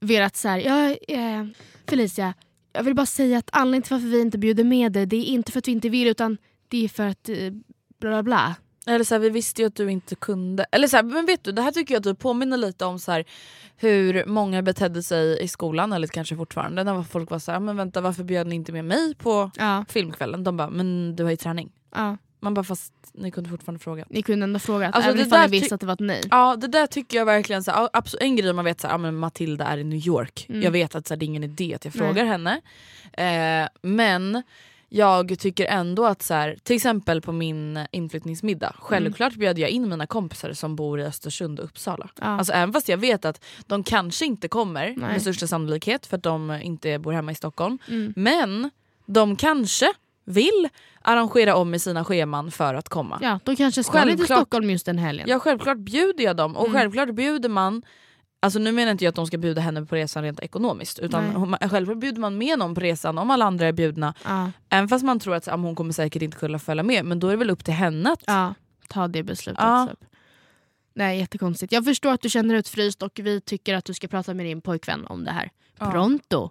[0.00, 1.44] velat så här, ja, eh,
[1.88, 2.34] Felicia,
[2.72, 5.24] jag vill bara säga att anledningen till varför vi inte bjuder med dig det är
[5.24, 7.36] inte för att vi inte vill utan det är för att eh,
[8.00, 8.54] bla bla bla.
[8.86, 10.66] Eller så här, vi visste ju att du inte kunde.
[10.72, 12.98] Eller så här, men vet du, det här tycker jag att du påminner lite om
[12.98, 13.24] så här,
[13.76, 17.76] hur många betedde sig i skolan, eller kanske fortfarande, när folk var så här, men
[17.76, 20.44] vänta varför bjöd ni inte med mig på Ja, filmkvällen?
[20.44, 21.72] De bara, men du har ju träning.
[21.94, 22.16] ja.
[22.44, 24.04] Man bara, fast ni kunde fortfarande fråga.
[24.10, 26.22] Ni kunde ändå fråga, Alltså, även ifall ni visste att det var ett nej.
[26.30, 28.94] Ja det där tycker jag verkligen, så här, absolut, en grej man vet så här,
[28.94, 30.62] ja, men Matilda är i New York, Mm.
[30.62, 32.60] jag vet att så här, det är ingen idé att jag frågar henne.
[33.12, 34.42] Eh, men
[34.88, 39.88] jag tycker ändå att så här, till exempel på min inflyttningsmiddag, självklart bjöd jag in
[39.88, 42.08] mina kompisar som bor i Östersund och Uppsala.
[42.20, 42.24] Ja.
[42.26, 44.96] Alltså även fast jag vet att de kanske inte kommer Nej.
[44.96, 47.78] med största sannolikhet för att de inte bor hemma i Stockholm.
[47.88, 48.12] Mm.
[48.16, 48.70] Men
[49.06, 49.92] de kanske
[50.24, 50.68] vill
[51.02, 53.18] arrangera om i sina scheman för att komma.
[53.22, 54.38] Ja, de kanske ska ner till Självklart.
[54.38, 55.26] Stockholm just den helgen.
[55.28, 56.80] Ja självklart bjuder jag dem och Mm.
[56.80, 57.82] självklart bjuder man
[58.40, 61.48] Alltså nu menar inte jag att de ska bjuda henne på resan rent ekonomiskt utan
[61.60, 61.68] Nej.
[61.68, 64.14] självklart bjuder man med någon på resan om alla andra är bjudna.
[64.24, 64.50] Ja.
[64.68, 67.26] Även fast man tror att ja, hon kommer säkert inte kunna följa med men då
[67.26, 68.22] är det väl upp till henne att...
[68.26, 68.54] Ja,
[68.88, 69.62] ta det beslutet.
[69.64, 69.88] Ja.
[70.94, 71.72] Nej, jättekonstigt.
[71.72, 74.46] Jag förstår att du känner dig utfryst och vi tycker att du ska prata med
[74.46, 75.50] din pojkvän om det här.
[75.78, 76.50] Pronto.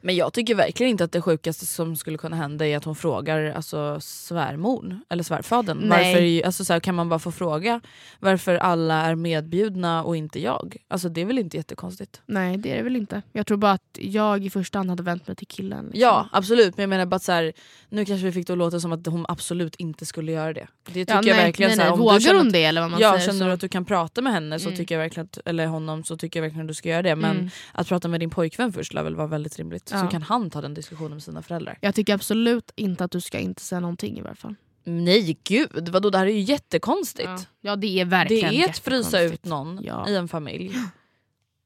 [0.00, 2.96] Men jag tycker verkligen inte att det sjukaste som skulle kunna hända är att hon
[2.96, 5.78] frågar alltså, svärmor eller svärfadern.
[5.78, 5.88] Nej.
[6.14, 7.80] Varför, alltså, så här, kan man bara få fråga
[8.18, 10.76] varför alla är medbjudna och inte jag?
[10.88, 12.20] Alltså det är väl inte jättekonstigt?
[12.26, 13.22] Nej, det är det väl inte.
[13.32, 15.84] Jag tror bara att jag i första hand hade vänt mig till killen.
[15.84, 16.00] liksom.
[16.00, 17.52] Ja absolut men jag menar bara att så här,
[17.88, 20.66] nu kanske vi fick det att låta som att hon absolut inte skulle göra det.
[20.86, 21.92] Det tycker ja, jag nej, verkligen nej, så här, nej.
[21.92, 23.26] om du Vågar känner hon att- det eller vad man ja, säger?
[23.26, 24.76] känner du att du kan prata med henne så Mm.
[24.78, 27.16] tycker jag verkligen att, eller honom så tycker jag verkligen att du ska göra det.
[27.16, 27.50] Men Mm.
[27.72, 29.88] att prata med din pojkvän först lär väl vara väldigt rimligt.
[29.92, 30.00] Ja.
[30.00, 31.78] Så kan han ta den diskussionen med sina föräldrar.
[31.80, 34.54] Jag tycker absolut inte att du ska inte säga någonting i varje fall.
[34.84, 37.28] Nej gud, vadå det här är ju jättekonstigt.
[37.28, 40.08] Ja, ja det är det verkligen är att frysa ut någon Ja.
[40.08, 40.74] i en familj.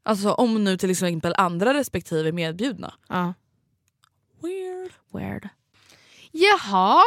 [0.03, 2.95] Alltså om nu till exempel andra respektive är medbjudna.
[3.09, 3.35] Ja.
[4.43, 4.93] Weird.
[5.13, 5.49] Weird.
[6.31, 7.01] Jaha,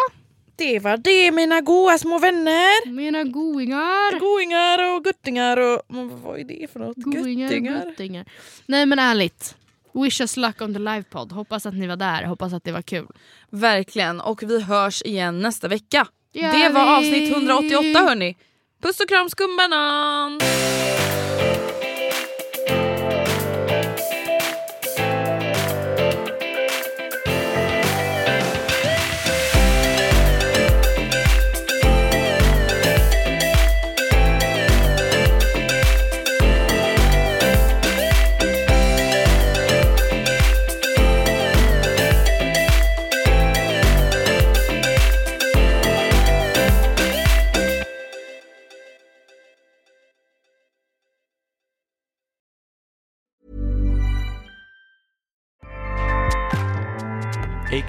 [0.55, 2.89] Det var det mina goa små vänner.
[2.91, 4.19] mina goingar.
[4.19, 5.81] Goingar och guttingar och
[6.23, 6.97] vad är det för något?
[6.97, 7.85] Goingar och Guttingar?
[7.85, 8.25] guttingar.
[8.65, 9.56] Nej men ärligt.
[10.03, 11.31] Wish us luck on the livepodd.
[11.31, 12.23] Hoppas att ni var där.
[12.23, 13.07] Hoppas att det var kul.
[13.49, 16.07] Verkligen och vi hörs igen nästa vecka.
[16.33, 17.07] Gör det var vi.
[17.07, 18.37] avsnitt 188 hörni.
[18.81, 20.39] Puss och kram skumbanan!